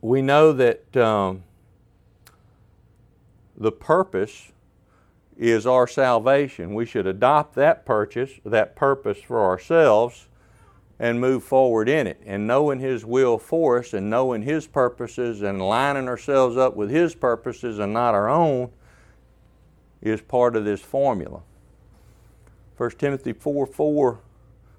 we 0.00 0.20
know 0.20 0.52
that 0.52 0.96
um, 0.96 1.44
the 3.56 3.70
purpose 3.70 4.50
is 5.50 5.66
our 5.66 5.88
salvation. 5.88 6.72
We 6.72 6.86
should 6.86 7.06
adopt 7.06 7.56
that 7.56 7.84
purchase, 7.84 8.30
that 8.44 8.76
purpose 8.76 9.18
for 9.18 9.40
ourselves 9.40 10.28
and 11.00 11.20
move 11.20 11.42
forward 11.42 11.88
in 11.88 12.06
it. 12.06 12.20
And 12.24 12.46
knowing 12.46 12.78
His 12.78 13.04
will 13.04 13.38
for 13.38 13.80
us 13.80 13.92
and 13.92 14.08
knowing 14.08 14.42
His 14.42 14.68
purposes 14.68 15.42
and 15.42 15.60
lining 15.60 16.06
ourselves 16.06 16.56
up 16.56 16.76
with 16.76 16.90
His 16.90 17.16
purposes 17.16 17.80
and 17.80 17.92
not 17.92 18.14
our 18.14 18.28
own 18.28 18.70
is 20.00 20.20
part 20.20 20.54
of 20.54 20.64
this 20.64 20.80
formula. 20.80 21.42
1 22.76 22.90
Timothy 22.92 23.32
4 23.32 23.66
4 23.66 24.20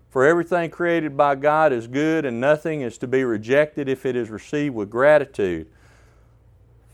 For 0.10 0.26
everything 0.26 0.70
created 0.70 1.18
by 1.18 1.36
God 1.36 1.74
is 1.74 1.88
good, 1.88 2.24
and 2.26 2.40
nothing 2.40 2.82
is 2.82 2.98
to 3.00 3.08
be 3.08 3.26
rejected 3.26 3.90
if 3.90 4.06
it 4.06 4.16
is 4.16 4.30
received 4.30 4.76
with 4.76 4.90
gratitude. 4.90 5.68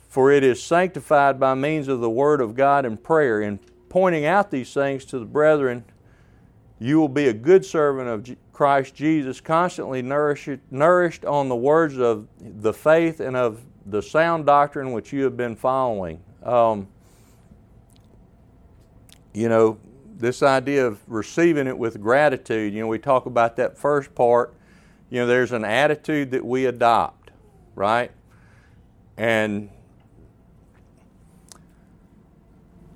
For 0.10 0.32
it 0.32 0.43
is 0.43 0.62
sanctified 0.62 1.39
by 1.39 1.54
means 1.54 1.88
of 1.88 2.02
the 2.02 2.10
Word 2.10 2.41
of 2.41 2.56
God 2.56 2.84
and 2.84 3.02
prayer. 3.02 3.41
In 3.41 3.60
pointing 3.89 4.26
out 4.26 4.50
these 4.50 4.74
things 4.74 5.06
to 5.06 5.19
the 5.19 5.26
brethren, 5.26 5.86
you 6.80 7.00
will 7.00 7.10
be 7.10 7.28
a 7.28 7.34
good 7.34 7.63
servant 7.63 8.10
of 8.10 8.38
Christ 8.52 8.95
Jesus, 8.95 9.39
constantly 9.39 10.02
nourished, 10.02 11.26
on 11.26 11.48
the 11.48 11.56
words 11.56 11.98
of 11.98 12.28
the 12.39 12.74
faith 12.74 13.19
and 13.19 13.38
of 13.38 13.62
the 13.86 14.02
sound 14.02 14.45
doctrine 14.45 14.91
which 14.91 15.13
you 15.13 15.24
have 15.24 15.38
been 15.38 15.56
following. 15.56 16.19
Um, 16.43 16.88
you 19.34 19.48
know, 19.48 19.78
this 20.17 20.41
idea 20.41 20.88
of 20.88 21.00
receiving 21.08 21.67
it 21.67 21.78
with 21.78 22.02
gratitude, 22.02 22.74
you 22.74 22.82
know, 22.82 22.88
we 22.88 23.00
talk 23.00 23.28
about 23.28 23.56
that 23.58 23.78
first 23.78 24.13
part. 24.15 24.54
You 25.10 25.19
know, 25.19 25.28
there's 25.28 25.52
an 25.52 25.63
attitude 25.63 26.32
that 26.32 26.43
we 26.45 26.65
adopt, 26.65 27.32
right? 27.76 28.12
And 29.17 29.69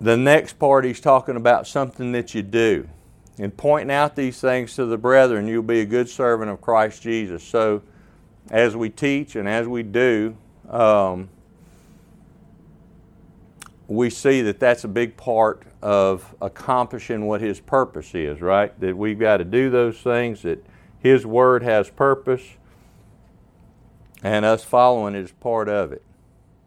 The 0.03 0.17
next 0.17 0.59
part, 0.59 0.83
he's 0.83 0.99
talking 0.99 1.37
about 1.37 1.65
something 1.65 2.11
that 2.11 2.35
you 2.35 2.41
do. 2.41 2.89
In 3.37 3.51
pointing 3.51 3.89
out 3.89 4.17
these 4.17 4.37
things 4.41 4.75
to 4.75 4.85
the 4.85 4.97
brethren, 4.97 5.47
you'll 5.47 5.63
be 5.63 5.79
a 5.79 5.85
good 5.85 6.09
servant 6.09 6.51
of 6.51 6.59
Christ 6.59 7.01
Jesus. 7.01 7.41
So, 7.41 7.81
as 8.51 8.75
we 8.75 8.89
teach 8.89 9.37
and 9.37 9.47
as 9.47 9.65
we 9.65 9.81
do, 9.81 10.35
um, 10.69 11.29
we 13.87 14.09
see 14.09 14.41
that 14.41 14.59
that's 14.59 14.83
a 14.83 14.89
big 14.89 15.15
part 15.15 15.63
of 15.81 16.35
accomplishing 16.41 17.25
what 17.25 17.39
His 17.39 17.61
purpose 17.61 18.13
is, 18.13 18.41
right? 18.41 18.77
That 18.81 18.97
we've 18.97 19.17
got 19.17 19.37
to 19.37 19.45
do 19.45 19.69
those 19.69 19.97
things, 19.99 20.41
that 20.41 20.65
His 20.99 21.25
Word 21.25 21.63
has 21.63 21.89
purpose, 21.89 22.43
and 24.21 24.43
us 24.43 24.65
following 24.65 25.15
is 25.15 25.31
part 25.31 25.69
of 25.69 25.93
it. 25.93 26.03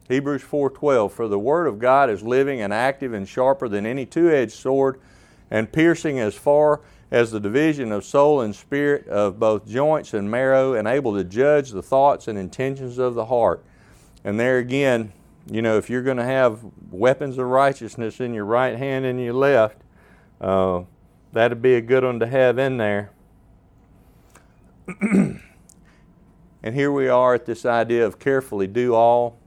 Hebrews 0.09 0.43
4:12 0.43 1.13
For 1.13 1.29
the 1.29 1.39
word 1.39 1.67
of 1.67 1.79
God 1.79 2.11
is 2.11 2.23
living 2.23 2.61
and 2.61 2.73
active 2.73 3.13
and 3.13 3.29
sharper 3.29 3.69
than 3.69 3.87
any 3.87 4.07
two-edged 4.07 4.53
sword 4.53 5.01
and 5.51 5.73
piercing 5.73 6.19
as 6.19 6.35
far 6.35 6.81
as 7.11 7.31
the 7.31 7.41
division 7.41 7.93
of 7.93 8.05
soul 8.05 8.41
and 8.41 8.55
spirit 8.55 9.07
of 9.09 9.39
both 9.39 9.67
joints 9.67 10.13
and 10.13 10.31
marrow 10.31 10.75
and 10.75 10.89
able 10.89 11.15
to 11.15 11.25
judge 11.25 11.71
the 11.71 11.83
thoughts 11.83 12.27
and 12.27 12.39
intentions 12.39 12.99
of 12.99 13.15
the 13.15 13.27
heart. 13.27 13.65
And 14.25 14.41
there 14.41 14.59
again, 14.59 15.13
you 15.49 15.63
know, 15.63 15.77
if 15.77 15.89
you're 15.89 16.03
going 16.03 16.17
to 16.17 16.25
have 16.25 16.61
weapons 16.91 17.39
of 17.39 17.47
righteousness 17.47 18.21
in 18.21 18.35
your 18.35 18.45
right 18.45 18.77
hand 18.77 19.05
and 19.05 19.21
your 19.21 19.35
left, 19.35 19.79
uh, 20.41 20.83
that'd 21.33 21.63
be 21.63 21.75
a 21.75 21.81
good 21.81 22.03
one 22.03 22.19
to 22.19 22.27
have 22.27 22.59
in 22.59 22.77
there. 22.77 23.13
and 25.01 25.41
here 26.63 26.91
we 26.91 27.09
are 27.09 27.35
at 27.35 27.47
this 27.47 27.65
idea 27.65 28.05
of 28.05 28.19
carefully 28.19 28.67
do 28.67 28.95
all 28.95 29.39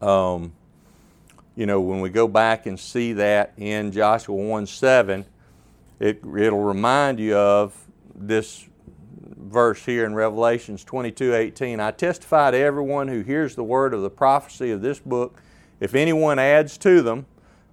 um, 0.00 0.52
you 1.56 1.66
know, 1.66 1.80
when 1.80 2.00
we 2.00 2.08
go 2.08 2.28
back 2.28 2.66
and 2.66 2.78
see 2.78 3.14
that 3.14 3.52
in 3.56 3.90
Joshua 3.90 4.34
1 4.34 4.66
7, 4.66 5.24
it, 5.98 6.20
it'll 6.36 6.62
remind 6.62 7.18
you 7.18 7.36
of 7.36 7.74
this 8.14 8.68
verse 9.36 9.84
here 9.84 10.04
in 10.04 10.14
Revelations 10.14 10.84
22 10.84 11.34
18. 11.34 11.80
I 11.80 11.90
testify 11.90 12.50
to 12.52 12.56
everyone 12.56 13.08
who 13.08 13.22
hears 13.22 13.56
the 13.56 13.64
word 13.64 13.94
of 13.94 14.02
the 14.02 14.10
prophecy 14.10 14.70
of 14.70 14.82
this 14.82 15.00
book. 15.00 15.42
If 15.80 15.94
anyone 15.94 16.38
adds 16.38 16.78
to 16.78 17.02
them, 17.02 17.26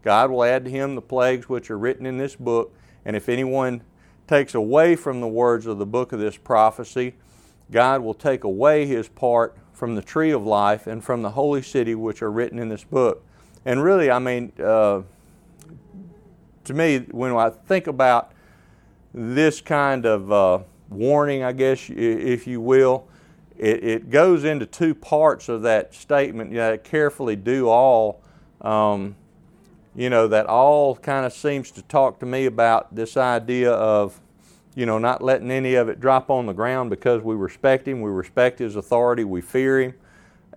God 0.04 0.32
will 0.32 0.44
add 0.44 0.66
to 0.66 0.72
him 0.72 0.96
the 0.96 1.02
plagues 1.02 1.50
which 1.50 1.70
are 1.70 1.78
written 1.78 2.06
in 2.06 2.18
this 2.18 2.36
book. 2.36 2.76
And 3.04 3.16
if 3.16 3.30
anyone 3.30 3.82
takes 4.28 4.56
away 4.56 4.96
from 4.96 5.22
the 5.22 5.28
words 5.28 5.66
of 5.66 5.78
the 5.78 5.86
book 5.86 6.12
of 6.12 6.20
this 6.20 6.38
prophecy, 6.38 7.16
God 7.72 8.02
will 8.02 8.14
take 8.14 8.44
away 8.44 8.86
his 8.86 9.08
part 9.08 9.58
from 9.76 9.96
the 9.96 10.02
tree 10.02 10.32
of 10.32 10.46
life 10.46 10.88
and 10.88 11.04
from 11.04 11.22
the 11.22 11.32
holy 11.32 11.62
city 11.62 11.94
which 11.94 12.22
are 12.22 12.32
written 12.32 12.58
in 12.58 12.70
this 12.70 12.84
book. 12.84 13.24
And 13.66 13.84
really, 13.84 14.10
I 14.10 14.20
mean, 14.20 14.54
uh, 14.58 15.02
to 16.64 16.74
me, 16.74 17.00
when 17.12 17.34
I 17.34 17.50
think 17.50 17.88
about 17.88 18.32
this 19.14 19.62
kind 19.62 20.06
of 20.06 20.32
uh, 20.32 20.60
warning, 20.90 21.44
I 21.44 21.52
guess, 21.52 21.90
if 21.90 22.48
you 22.48 22.62
will, 22.62 23.08
it, 23.58 23.84
it, 23.84 24.10
goes 24.10 24.44
into 24.44 24.66
two 24.66 24.94
parts 24.94 25.48
of 25.48 25.62
that 25.62 25.94
statement. 25.94 26.52
You 26.52 26.58
know, 26.58 26.78
carefully 26.78 27.36
do 27.36 27.70
all. 27.70 28.22
Um, 28.62 29.16
you 29.96 30.10
know, 30.10 30.28
that 30.28 30.46
all 30.48 30.96
kind 30.98 31.26
of 31.26 31.32
seems 31.32 31.72
to 31.72 31.82
talk 31.82 32.20
to 32.20 32.26
me 32.26 32.46
about 32.46 32.94
this 32.94 33.16
idea 33.16 33.72
of 33.72 34.20
you 34.76 34.86
know, 34.86 34.98
not 34.98 35.24
letting 35.24 35.50
any 35.50 35.76
of 35.76 35.88
it 35.90 36.00
drop 36.00 36.30
on 36.30 36.46
the 36.46 36.54
ground 36.54 36.90
because 36.90 37.22
we 37.22 37.34
respect 37.34 37.88
him, 37.88 38.02
we 38.02 38.12
respect 38.12 38.60
his 38.60 38.76
authority, 38.76 39.24
we 39.24 39.42
fear 39.42 39.82
him. 39.82 39.94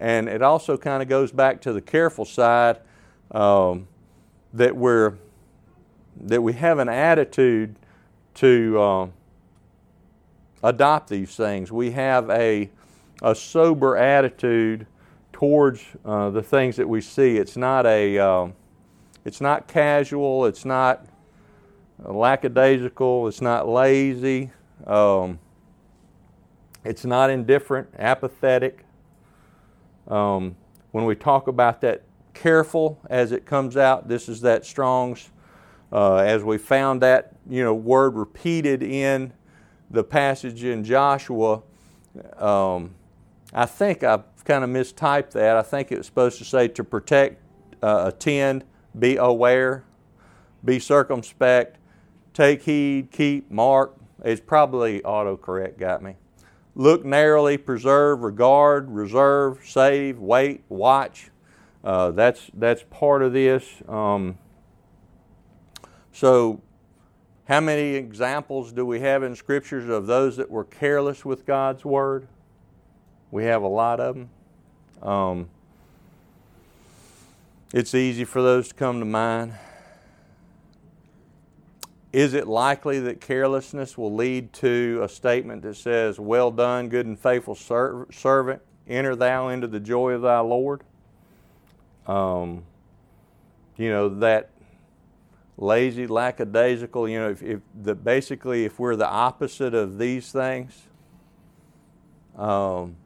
And 0.00 0.28
it 0.28 0.42
also 0.42 0.76
kind 0.76 1.02
of 1.02 1.08
goes 1.08 1.32
back 1.32 1.60
to 1.62 1.72
the 1.72 1.80
careful 1.80 2.24
side 2.24 2.78
um, 3.30 3.88
that 4.52 4.76
we're 4.76 5.14
that 6.20 6.42
we 6.42 6.52
have 6.52 6.80
an 6.80 6.88
attitude 6.88 7.76
to 8.34 8.80
um, 8.80 9.12
adopt 10.62 11.08
these 11.08 11.34
things. 11.34 11.70
We 11.70 11.92
have 11.92 12.28
a 12.30 12.70
a 13.22 13.34
sober 13.34 13.96
attitude 13.96 14.86
towards 15.32 15.84
uh, 16.04 16.30
the 16.30 16.42
things 16.42 16.76
that 16.76 16.88
we 16.88 17.00
see. 17.00 17.36
It's 17.36 17.56
not 17.56 17.86
a 17.86 18.18
um, 18.18 18.54
it's 19.24 19.40
not 19.40 19.68
casual. 19.68 20.46
It's 20.46 20.64
not 20.64 21.06
lackadaisical, 22.04 23.28
it's 23.28 23.40
not 23.40 23.68
lazy, 23.68 24.50
um, 24.86 25.38
it's 26.84 27.04
not 27.04 27.30
indifferent, 27.30 27.88
apathetic. 27.98 28.84
Um, 30.06 30.56
when 30.92 31.04
we 31.04 31.14
talk 31.14 31.48
about 31.48 31.80
that 31.82 32.02
careful 32.34 33.00
as 33.10 33.32
it 33.32 33.44
comes 33.44 33.76
out, 33.76 34.08
this 34.08 34.28
is 34.28 34.40
that 34.42 34.64
Strong's, 34.64 35.30
uh, 35.92 36.16
as 36.16 36.42
we 36.44 36.58
found 36.58 37.02
that 37.02 37.34
you 37.48 37.62
know 37.62 37.74
word 37.74 38.14
repeated 38.14 38.82
in 38.82 39.32
the 39.90 40.04
passage 40.04 40.64
in 40.64 40.84
Joshua. 40.84 41.62
Um, 42.36 42.94
I 43.52 43.66
think 43.66 44.02
I've 44.04 44.24
kind 44.44 44.64
of 44.64 44.70
mistyped 44.70 45.32
that. 45.32 45.56
I 45.56 45.62
think 45.62 45.90
it 45.92 45.98
was 45.98 46.06
supposed 46.06 46.38
to 46.38 46.44
say 46.44 46.68
to 46.68 46.84
protect, 46.84 47.42
uh, 47.82 48.04
attend, 48.06 48.64
be 48.98 49.16
aware, 49.16 49.84
be 50.64 50.78
circumspect, 50.78 51.77
take 52.38 52.62
heed, 52.62 53.10
keep, 53.10 53.50
mark. 53.50 53.96
It's 54.24 54.40
probably 54.40 55.00
autocorrect 55.00 55.76
got 55.76 56.02
me. 56.02 56.14
Look 56.76 57.04
narrowly, 57.04 57.58
preserve, 57.58 58.22
regard, 58.22 58.88
reserve, 58.90 59.58
save, 59.66 60.20
wait, 60.20 60.62
watch. 60.68 61.30
Uh, 61.82 62.12
that's 62.12 62.48
that's 62.54 62.84
part 62.90 63.22
of 63.22 63.32
this. 63.32 63.64
Um, 63.88 64.38
so, 66.12 66.60
how 67.48 67.58
many 67.60 67.94
examples 67.94 68.72
do 68.72 68.86
we 68.86 69.00
have 69.00 69.24
in 69.24 69.34
scriptures 69.34 69.88
of 69.88 70.06
those 70.06 70.36
that 70.36 70.48
were 70.48 70.64
careless 70.64 71.24
with 71.24 71.44
God's 71.44 71.84
word? 71.84 72.28
We 73.32 73.44
have 73.46 73.62
a 73.62 73.68
lot 73.68 73.98
of 73.98 74.14
them. 74.14 74.30
Um, 75.02 75.48
It's 77.72 77.94
easy 77.94 78.24
for 78.24 78.40
those 78.42 78.68
to 78.68 78.74
come 78.74 79.00
to 79.00 79.04
mind. 79.04 79.54
Is 82.12 82.32
it 82.32 82.46
likely 82.46 83.00
that 83.00 83.20
carelessness 83.20 83.98
will 83.98 84.14
lead 84.14 84.52
to 84.54 85.00
a 85.02 85.08
statement 85.08 85.62
that 85.62 85.76
says, 85.76 86.18
Well 86.18 86.50
done, 86.50 86.88
good 86.88 87.06
and 87.06 87.18
faithful 87.18 87.54
ser- 87.54 88.06
servant, 88.10 88.62
enter 88.86 89.14
thou 89.14 89.48
into 89.48 89.66
the 89.66 89.80
joy 89.80 90.12
of 90.12 90.22
thy 90.22 90.40
Lord? 90.40 90.82
Um, 92.06 92.64
you 93.76 93.90
know, 93.90 94.08
that 94.08 94.50
lazy, 95.58 96.06
lackadaisical, 96.06 97.08
you 97.08 97.18
know, 97.18 97.30
if, 97.30 97.42
if 97.42 97.60
the, 97.74 97.94
basically 97.94 98.64
if 98.64 98.78
we're 98.78 98.96
the 98.96 99.08
opposite 99.08 99.74
of 99.74 99.98
these 99.98 100.32
things, 100.32 100.86
um, 102.36 102.96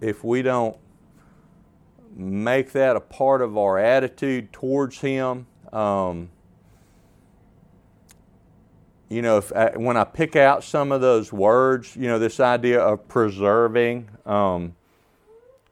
if 0.00 0.24
we 0.24 0.40
don't 0.40 0.76
make 2.16 2.72
that 2.72 2.96
a 2.96 3.00
part 3.00 3.42
of 3.42 3.58
our 3.58 3.78
attitude 3.78 4.52
towards 4.52 5.00
Him, 5.00 5.46
um, 5.72 6.30
you 9.08 9.22
know, 9.22 9.38
if 9.38 9.52
I, 9.52 9.72
when 9.76 9.96
I 9.96 10.04
pick 10.04 10.36
out 10.36 10.64
some 10.64 10.92
of 10.92 11.00
those 11.00 11.32
words, 11.32 11.94
you 11.96 12.08
know, 12.08 12.18
this 12.18 12.40
idea 12.40 12.80
of 12.80 13.06
preserving, 13.08 14.08
um, 14.26 14.74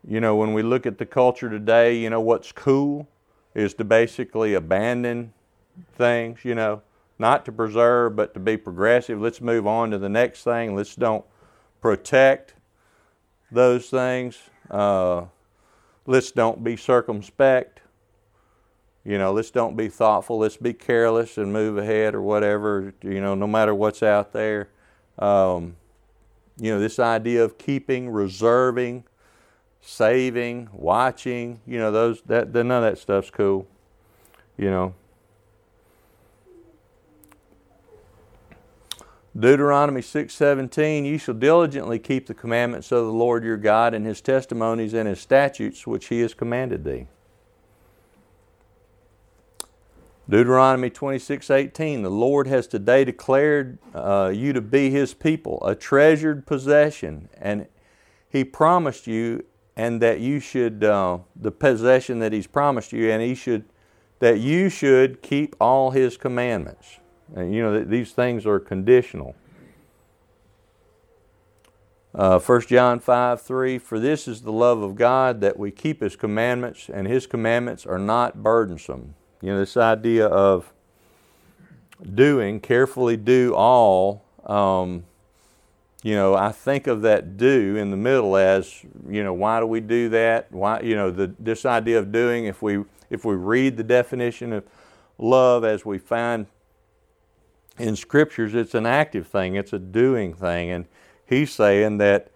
you 0.07 0.21
know, 0.21 0.37
when 0.37 0.53
we 0.53 0.62
look 0.62 0.87
at 0.87 0.99
the 0.99 1.07
culture 1.07 1.49
today, 1.49 1.97
you 1.97 2.11
know, 2.11 2.21
what's 2.21 2.53
cool 2.53 3.09
is 3.55 3.75
to 3.75 3.85
basically 3.85 4.55
abandon 4.55 5.33
things, 5.97 6.45
you 6.45 6.55
know, 6.55 6.83
not 7.18 7.45
to 7.45 7.53
preserve, 7.53 8.16
but 8.16 8.35
to 8.35 8.40
be 8.40 8.57
progressive. 8.57 9.21
Let's 9.21 9.40
move 9.40 9.66
on 9.66 9.90
to 9.90 9.99
the 9.99 10.09
next 10.09 10.42
thing. 10.42 10.75
Let's 10.75 10.97
don't 10.97 11.25
protect 11.81 12.55
those 13.51 13.88
things. 13.88 14.38
Uh, 14.71 15.27
let's 16.07 16.33
don't 16.33 16.64
be 16.64 16.77
circumspect. 16.77 17.82
You 19.04 19.18
know, 19.18 19.32
let's 19.32 19.50
don't 19.50 19.76
be 19.76 19.88
thoughtful. 19.88 20.38
Let's 20.38 20.56
be 20.56 20.72
careless 20.72 21.36
and 21.36 21.52
move 21.52 21.76
ahead 21.76 22.14
or 22.14 22.22
whatever, 22.22 22.94
you 23.02 23.20
know, 23.20 23.34
no 23.34 23.48
matter 23.48 23.74
what's 23.74 24.02
out 24.02 24.32
there. 24.32 24.68
Um, 25.18 25.76
you 26.56 26.72
know, 26.72 26.78
this 26.78 26.98
idea 26.98 27.42
of 27.42 27.58
keeping, 27.58 28.10
reserving, 28.10 29.04
saving, 29.80 30.68
watching, 30.72 31.60
you 31.66 31.78
know, 31.78 31.90
those 31.90 32.22
that 32.26 32.54
none 32.54 32.70
of 32.70 32.82
that 32.82 32.98
stuff's 32.98 33.30
cool. 33.30 33.66
You 34.56 34.70
know. 34.70 34.94
Deuteronomy 39.36 40.02
6:17 40.02 41.06
You 41.06 41.18
shall 41.18 41.34
diligently 41.34 41.98
keep 41.98 42.26
the 42.26 42.34
commandments 42.34 42.92
of 42.92 43.06
the 43.06 43.12
Lord 43.12 43.42
your 43.42 43.56
God 43.56 43.94
and 43.94 44.06
his 44.06 44.20
testimonies 44.20 44.92
and 44.92 45.08
his 45.08 45.20
statutes 45.20 45.86
which 45.86 46.06
he 46.06 46.20
has 46.20 46.34
commanded 46.34 46.84
thee. 46.84 47.06
Deuteronomy 50.28 50.88
26:18 50.88 52.02
The 52.02 52.11
Lord 52.11 52.46
has 52.46 52.66
today 52.66 53.04
declared 53.04 53.78
uh, 53.94 54.32
you 54.35 54.52
to 54.52 54.61
be 54.61 54.90
his 54.90 55.14
people, 55.14 55.62
a 55.64 55.74
treasured 55.74 56.46
possession, 56.46 57.28
and 57.37 57.66
he 58.28 58.44
promised 58.44 59.06
you 59.06 59.44
and 59.76 60.00
that 60.00 60.20
you 60.20 60.38
should 60.38 60.85
uh, 60.85 61.18
the 61.35 61.50
possession 61.50 62.18
that 62.20 62.32
he's 62.32 62.46
promised 62.46 62.92
you 62.92 63.11
and 63.11 63.22
he 63.22 63.35
should 63.35 63.64
that 64.20 64.38
you 64.38 64.68
should 64.68 65.20
keep 65.22 65.56
all 65.61 65.90
his 65.90 66.16
commandments. 66.16 66.98
And 67.35 67.54
you 67.54 67.62
know, 67.62 67.82
these 67.82 68.12
things 68.12 68.46
are 68.46 68.61
conditional. 68.61 69.35
Uh, 72.14 72.38
1 72.38 72.61
John 72.62 73.00
5 73.00 73.40
3 73.40 73.78
For 73.78 73.98
this 73.98 74.28
is 74.28 74.42
the 74.42 74.52
love 74.52 74.82
of 74.82 74.96
God 74.96 75.40
that 75.40 75.58
we 75.58 75.70
keep 75.70 76.02
His 76.02 76.14
commandments, 76.14 76.90
and 76.92 77.06
His 77.06 77.26
commandments 77.26 77.87
are 77.87 77.98
not 77.98 78.42
burdensome. 78.42 79.14
You 79.42 79.50
know, 79.50 79.59
this 79.59 79.76
idea 79.76 80.26
of 80.26 80.72
doing, 82.14 82.61
carefully 82.61 83.16
do 83.16 83.55
all, 83.55 84.24
um, 84.46 85.05
you 86.02 86.14
know, 86.14 86.35
I 86.35 86.52
think 86.52 86.87
of 86.87 87.02
that 87.02 87.37
do 87.37 87.76
in 87.76 87.90
the 87.90 87.96
middle 87.96 88.37
as, 88.37 88.85
you 89.09 89.22
know, 89.22 89.33
why 89.33 89.61
do 89.61 89.66
we 89.66 89.81
do 89.81 90.09
that? 90.11 90.50
Why, 90.50 90.81
you 90.81 90.96
know, 90.96 91.11
the, 91.11 91.35
this 91.38 91.64
idea 91.64 91.98
of 91.98 92.11
doing, 92.11 92.46
if 92.46 92.62
we, 92.62 92.85
if 93.11 93.24
we 93.24 93.35
read 93.35 93.76
the 93.76 93.85
definition 93.85 94.52
of 94.52 94.64
love 95.18 95.64
as 95.64 95.85
we 95.85 95.98
find 95.98 96.46
in 97.78 97.96
scriptures, 97.96 98.55
it's 98.55 98.74
an 98.74 98.87
active 98.87 99.26
thing, 99.26 99.55
it's 99.55 99.72
a 99.72 99.78
doing 99.78 100.35
thing. 100.35 100.70
And 100.70 100.87
he's 101.26 101.52
saying 101.52 101.98
that 101.98 102.31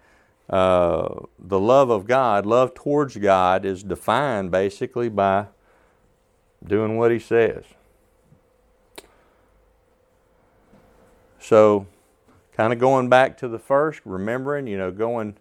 uh, 0.49 1.21
the 1.39 1.59
love 1.59 1.89
of 1.89 2.05
God, 2.05 2.45
love 2.45 2.73
towards 2.73 3.17
God, 3.17 3.65
is 3.65 3.83
defined 3.83 4.51
basically 4.51 5.09
by 5.09 5.47
doing 6.67 6.97
what 6.97 7.11
he 7.11 7.19
says. 7.19 7.63
So, 11.39 11.87
kind 12.53 12.73
of 12.73 12.79
going 12.79 13.09
back 13.09 13.37
to 13.37 13.47
the 13.47 13.59
first, 13.59 14.01
remembering, 14.03 14.67
you 14.67 14.77
know, 14.77 14.91
going 14.91 15.37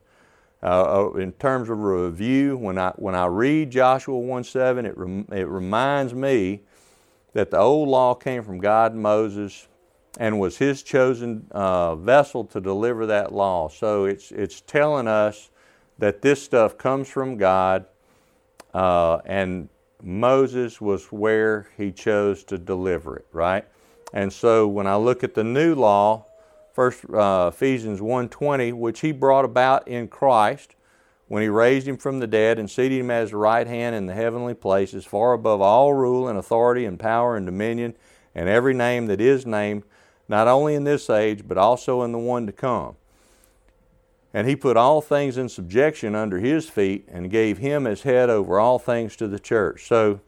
uh, 0.62 1.06
uh 1.06 1.12
in 1.14 1.32
terms 1.32 1.68
of 1.68 1.78
review, 1.80 2.56
when 2.56 2.78
I 2.78 2.90
when 2.96 3.14
I 3.14 3.26
read 3.26 3.70
Joshua 3.70 4.18
1:7, 4.18 4.84
it 4.86 4.96
rem, 4.96 5.26
it 5.32 5.48
reminds 5.48 6.14
me 6.14 6.60
that 7.32 7.50
the 7.50 7.58
old 7.58 7.88
law 7.88 8.14
came 8.14 8.42
from 8.42 8.58
God 8.58 8.92
and 8.92 9.02
Moses 9.02 9.68
and 10.18 10.40
was 10.40 10.56
his 10.56 10.82
chosen 10.82 11.46
uh, 11.50 11.94
vessel 11.96 12.44
to 12.44 12.60
deliver 12.60 13.06
that 13.06 13.32
law. 13.32 13.68
So 13.68 14.04
it's, 14.06 14.32
it's 14.32 14.60
telling 14.62 15.06
us 15.06 15.50
that 15.98 16.22
this 16.22 16.42
stuff 16.42 16.78
comes 16.78 17.08
from 17.08 17.36
God, 17.36 17.86
uh, 18.74 19.18
and 19.24 19.68
Moses 20.06 20.80
was 20.80 21.06
where 21.06 21.66
he 21.76 21.90
chose 21.90 22.44
to 22.44 22.58
deliver 22.58 23.16
it, 23.16 23.26
right? 23.32 23.64
And 24.12 24.32
so 24.32 24.68
when 24.68 24.86
I 24.86 24.94
look 24.94 25.24
at 25.24 25.34
the 25.34 25.42
new 25.42 25.74
law, 25.74 26.26
first 26.72 27.04
uh, 27.12 27.50
Ephesians 27.52 28.00
1:20, 28.00 28.72
which 28.72 29.00
he 29.00 29.10
brought 29.10 29.44
about 29.44 29.88
in 29.88 30.06
Christ 30.06 30.76
when 31.26 31.42
he 31.42 31.48
raised 31.48 31.88
him 31.88 31.96
from 31.96 32.20
the 32.20 32.28
dead 32.28 32.56
and 32.56 32.70
seated 32.70 33.00
him 33.00 33.10
at 33.10 33.22
his 33.22 33.32
right 33.32 33.66
hand 33.66 33.96
in 33.96 34.06
the 34.06 34.14
heavenly 34.14 34.54
places, 34.54 35.04
far 35.04 35.32
above 35.32 35.60
all 35.60 35.92
rule 35.92 36.28
and 36.28 36.38
authority 36.38 36.84
and 36.84 37.00
power 37.00 37.36
and 37.36 37.44
dominion 37.44 37.96
and 38.32 38.48
every 38.48 38.74
name 38.74 39.06
that 39.06 39.20
is 39.20 39.44
named 39.44 39.82
not 40.28 40.46
only 40.46 40.76
in 40.76 40.84
this 40.84 41.10
age, 41.10 41.48
but 41.48 41.58
also 41.58 42.02
in 42.02 42.12
the 42.12 42.18
one 42.18 42.46
to 42.46 42.52
come. 42.52 42.94
And 44.36 44.46
he 44.46 44.54
put 44.54 44.76
all 44.76 45.00
things 45.00 45.38
in 45.38 45.48
subjection 45.48 46.14
under 46.14 46.38
his 46.38 46.68
feet 46.68 47.08
and 47.10 47.30
gave 47.30 47.56
him 47.56 47.86
as 47.86 48.02
head 48.02 48.28
over 48.28 48.60
all 48.60 48.78
things 48.78 49.16
to 49.16 49.28
the 49.28 49.38
church. 49.38 49.86
So, 49.86 50.20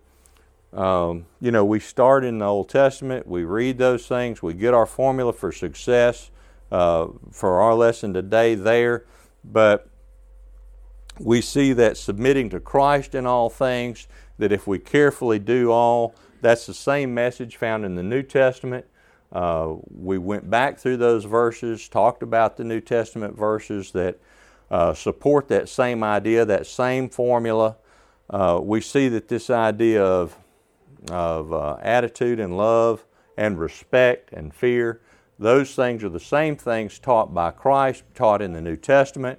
um, 0.73 1.27
you 1.43 1.51
know, 1.51 1.63
we 1.63 1.79
start 1.79 2.25
in 2.25 2.39
the 2.39 2.47
Old 2.47 2.71
Testament, 2.71 3.27
we 3.27 3.45
read 3.45 3.77
those 3.77 4.07
things, 4.07 4.43
we 4.43 4.55
get 4.55 4.73
our 4.73 4.87
formula 4.87 5.35
for 5.35 5.53
success 5.53 6.31
uh, 6.73 7.09
for 7.31 7.61
our 7.61 7.75
lesson 7.75 8.15
today 8.15 8.55
there, 8.55 9.05
but 9.45 9.91
we 11.21 11.43
see 11.43 11.75
that 11.75 11.99
submitting 11.99 12.49
to 12.49 12.61
Christ 12.61 13.15
in 13.15 13.27
all 13.27 13.51
things, 13.51 14.09
that 14.39 14.53
if 14.53 14.67
we 14.67 14.79
carefully 14.79 15.39
do 15.39 15.71
all, 15.71 16.15
that's 16.41 16.65
the 16.65 16.73
same 16.73 17.13
message 17.13 17.57
found 17.57 17.85
in 17.85 17.95
the 17.95 18.03
New 18.03 18.23
Testament. 18.23 18.87
Uh, 19.33 19.75
we 19.91 20.19
went 20.19 20.49
back 20.49 20.79
through 20.79 20.97
those 20.97 21.25
verses, 21.25 21.89
talked 21.89 22.23
about 22.23 22.57
the 22.57 22.65
New 22.65 22.81
Testament 22.81 23.37
verses 23.37 23.93
that 23.93 24.19
uh, 24.71 24.95
support 24.95 25.49
that 25.49 25.69
same 25.69 26.03
idea, 26.03 26.45
that 26.45 26.67
same 26.67 27.09
formula. 27.09 27.77
Uh, 28.31 28.61
we 28.63 28.81
see 28.81 29.09
that 29.09 29.29
this 29.29 29.51
idea 29.51 30.05
of, 30.05 30.37
of 31.11 31.53
uh, 31.53 31.77
attitude 31.81 32.41
and 32.41 32.57
love 32.57 33.05
and 33.37 33.59
respect 33.59 34.33
and 34.33 34.55
fear, 34.55 35.01
those 35.39 35.75
things 35.75 36.03
are 36.03 36.09
the 36.09 36.21
same 36.21 36.57
things 36.57 36.99
taught 36.99 37.33
by 37.33 37.51
Christ, 37.51 38.03
taught 38.15 38.43
in 38.43 38.53
the 38.53 38.61
New 38.61 38.77
Testament. 38.77 39.39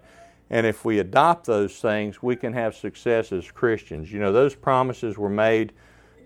And 0.50 0.66
if 0.66 0.84
we 0.86 1.00
adopt 1.00 1.46
those 1.46 1.80
things, 1.80 2.24
we 2.24 2.36
can 2.36 2.54
have 2.54 2.76
success 2.76 3.32
as 3.32 3.52
Christians. 3.52 4.12
You 4.12 4.20
know, 4.20 4.32
those 4.32 4.56
promises 4.56 5.18
were 5.18 5.30
made 5.30 5.74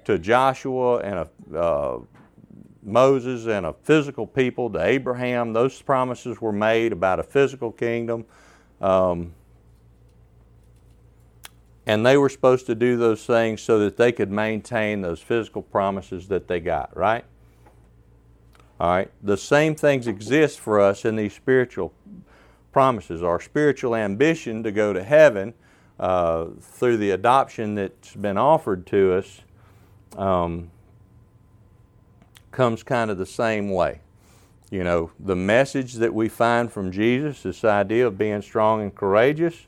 to 0.06 0.18
Joshua 0.18 1.00
and 1.00 1.28
a, 1.54 1.58
uh, 1.58 2.00
Moses 2.86 3.48
and 3.48 3.66
a 3.66 3.74
physical 3.74 4.28
people 4.28 4.70
to 4.72 4.84
Abraham. 4.84 5.54
Those 5.54 5.82
promises 5.82 6.42
were 6.42 6.52
made 6.52 6.92
about 6.92 7.20
a 7.20 7.24
physical 7.24 7.72
kingdom. 7.72 8.26
Um, 8.82 9.34
and 11.86 12.06
they 12.06 12.18
were 12.18 12.30
supposed 12.30 12.66
to 12.68 12.76
do 12.76 12.98
those 12.98 13.26
things 13.26 13.62
so 13.62 13.80
that 13.80 13.98
they 13.98 14.12
could 14.12 14.32
maintain 14.32 15.02
those 15.02 15.20
physical 15.20 15.62
promises 15.62 16.28
that 16.30 16.48
they 16.48 16.60
got, 16.60 16.96
right? 16.96 17.26
All 18.80 18.90
right. 18.90 19.12
The 19.22 19.38
same 19.38 19.76
things 19.76 20.08
exist 20.08 20.60
for 20.60 20.80
us 20.80 21.06
in 21.06 21.16
these 21.16 21.34
spiritual 21.34 21.94
promises. 22.72 23.22
Our 23.22 23.40
spiritual 23.40 23.96
ambition 23.96 24.64
to 24.64 24.72
go 24.72 24.94
to 24.94 25.04
heaven 25.04 25.54
uh, 26.00 26.48
through 26.60 26.98
the 26.98 27.12
adoption 27.12 27.76
that's 27.76 28.16
been 28.16 28.38
offered 28.38 28.86
to 28.88 29.14
us. 29.14 29.42
Um, 30.18 30.72
comes 32.54 32.84
kind 32.84 33.12
of 33.12 33.18
the 33.18 33.26
same 33.26 33.70
way. 33.70 34.00
You 34.72 34.84
know, 34.84 35.12
the 35.20 35.36
message 35.36 35.96
that 35.96 36.14
we 36.14 36.30
find 36.30 36.72
from 36.72 36.92
Jesus, 36.92 37.44
this 37.44 37.64
idea 37.64 38.08
of 38.08 38.18
being 38.18 38.42
strong 38.42 38.82
and 38.82 38.96
courageous, 38.96 39.68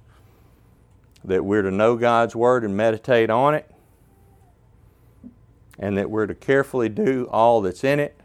that 1.23 1.43
we're 1.43 1.61
to 1.61 1.71
know 1.71 1.95
God's 1.95 2.35
Word 2.35 2.63
and 2.63 2.77
meditate 2.77 3.29
on 3.29 3.53
it, 3.53 3.69
and 5.77 5.97
that 5.97 6.09
we're 6.09 6.27
to 6.27 6.35
carefully 6.35 6.87
do 6.87 7.27
all 7.29 7.61
that's 7.61 7.83
in 7.83 7.99
it. 7.99 8.15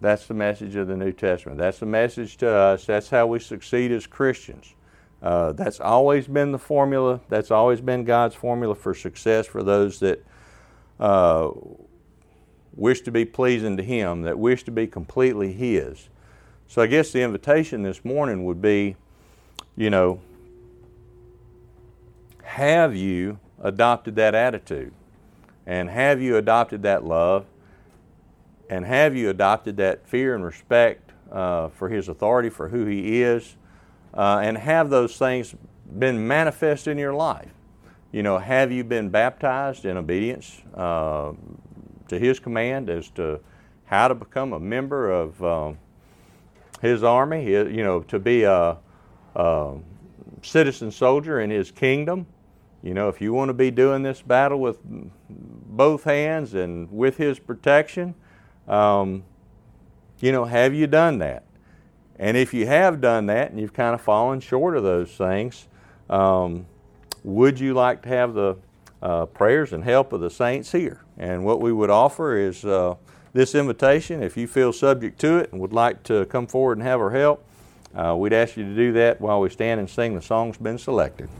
That's 0.00 0.26
the 0.26 0.34
message 0.34 0.76
of 0.76 0.88
the 0.88 0.96
New 0.96 1.12
Testament. 1.12 1.58
That's 1.58 1.78
the 1.78 1.86
message 1.86 2.38
to 2.38 2.50
us. 2.50 2.86
That's 2.86 3.10
how 3.10 3.26
we 3.26 3.38
succeed 3.38 3.92
as 3.92 4.06
Christians. 4.06 4.74
Uh, 5.22 5.52
that's 5.52 5.80
always 5.80 6.26
been 6.26 6.52
the 6.52 6.58
formula. 6.58 7.20
That's 7.28 7.50
always 7.50 7.80
been 7.82 8.04
God's 8.04 8.34
formula 8.34 8.74
for 8.74 8.94
success 8.94 9.46
for 9.46 9.62
those 9.62 10.00
that 10.00 10.24
uh, 10.98 11.50
wish 12.80 13.02
to 13.02 13.10
be 13.10 13.26
pleasing 13.26 13.76
to 13.76 13.82
Him, 13.82 14.22
that 14.22 14.38
wish 14.38 14.64
to 14.64 14.70
be 14.70 14.86
completely 14.86 15.52
His. 15.52 16.08
So 16.66 16.80
I 16.80 16.86
guess 16.86 17.12
the 17.12 17.20
invitation 17.20 17.82
this 17.82 18.04
morning 18.04 18.44
would 18.46 18.62
be, 18.62 18.96
you 19.76 19.90
know, 19.90 20.22
have 22.42 22.96
you 22.96 23.38
adopted 23.62 24.16
that 24.16 24.34
attitude? 24.34 24.92
And 25.66 25.90
have 25.90 26.22
you 26.22 26.38
adopted 26.38 26.82
that 26.84 27.04
love? 27.04 27.44
And 28.70 28.86
have 28.86 29.14
you 29.14 29.28
adopted 29.28 29.76
that 29.76 30.08
fear 30.08 30.34
and 30.34 30.42
respect 30.42 31.12
uh, 31.30 31.68
for 31.68 31.90
His 31.90 32.08
authority, 32.08 32.48
for 32.48 32.70
who 32.70 32.86
He 32.86 33.20
is? 33.20 33.56
Uh, 34.14 34.40
and 34.42 34.56
have 34.56 34.88
those 34.88 35.18
things 35.18 35.54
been 35.98 36.26
manifest 36.26 36.88
in 36.88 36.96
your 36.96 37.12
life? 37.12 37.50
You 38.10 38.22
know, 38.22 38.38
have 38.38 38.72
you 38.72 38.84
been 38.84 39.10
baptized 39.10 39.84
in 39.84 39.98
obedience 39.98 40.62
uh, 40.74 41.32
to 42.10 42.18
His 42.18 42.38
command 42.38 42.90
as 42.90 43.08
to 43.10 43.40
how 43.86 44.08
to 44.08 44.14
become 44.14 44.52
a 44.52 44.60
member 44.60 45.10
of 45.10 45.42
um, 45.42 45.78
His 46.80 47.02
army? 47.02 47.44
You 47.46 47.82
know, 47.82 48.00
to 48.02 48.18
be 48.18 48.44
a, 48.44 48.76
a 49.34 49.74
citizen 50.42 50.90
soldier 50.90 51.40
in 51.40 51.50
His 51.50 51.70
kingdom. 51.70 52.26
You 52.82 52.94
know, 52.94 53.08
if 53.08 53.20
you 53.20 53.32
want 53.32 53.48
to 53.48 53.54
be 53.54 53.70
doing 53.70 54.02
this 54.02 54.22
battle 54.22 54.60
with 54.60 54.78
both 55.28 56.04
hands 56.04 56.54
and 56.54 56.90
with 56.90 57.16
His 57.16 57.38
protection, 57.38 58.14
um, 58.68 59.24
you 60.20 60.32
know, 60.32 60.44
have 60.44 60.74
you 60.74 60.86
done 60.86 61.18
that? 61.18 61.44
And 62.18 62.36
if 62.36 62.52
you 62.52 62.66
have 62.66 63.00
done 63.00 63.26
that 63.26 63.50
and 63.50 63.58
you've 63.58 63.72
kind 63.72 63.94
of 63.94 64.00
fallen 64.00 64.40
short 64.40 64.76
of 64.76 64.82
those 64.82 65.10
things, 65.10 65.66
um, 66.10 66.66
would 67.24 67.58
you 67.58 67.72
like 67.72 68.02
to 68.02 68.08
have 68.08 68.34
the 68.34 68.56
uh, 69.02 69.26
prayers 69.26 69.72
and 69.72 69.84
help 69.84 70.12
of 70.12 70.20
the 70.20 70.30
saints 70.30 70.72
here? 70.72 71.02
And 71.16 71.44
what 71.44 71.60
we 71.60 71.72
would 71.72 71.90
offer 71.90 72.36
is 72.36 72.64
uh, 72.64 72.96
this 73.32 73.54
invitation. 73.54 74.22
If 74.22 74.36
you 74.36 74.46
feel 74.46 74.72
subject 74.72 75.18
to 75.20 75.38
it 75.38 75.52
and 75.52 75.60
would 75.60 75.72
like 75.72 76.02
to 76.04 76.26
come 76.26 76.46
forward 76.46 76.76
and 76.78 76.86
have 76.86 77.00
our 77.00 77.10
help, 77.10 77.46
uh, 77.94 78.14
we'd 78.16 78.32
ask 78.32 78.56
you 78.56 78.64
to 78.64 78.74
do 78.74 78.92
that 78.92 79.20
while 79.20 79.40
we 79.40 79.48
stand 79.48 79.80
and 79.80 79.88
sing 79.88 80.14
the 80.14 80.22
song's 80.22 80.58
been 80.58 80.78
selected. 80.78 81.30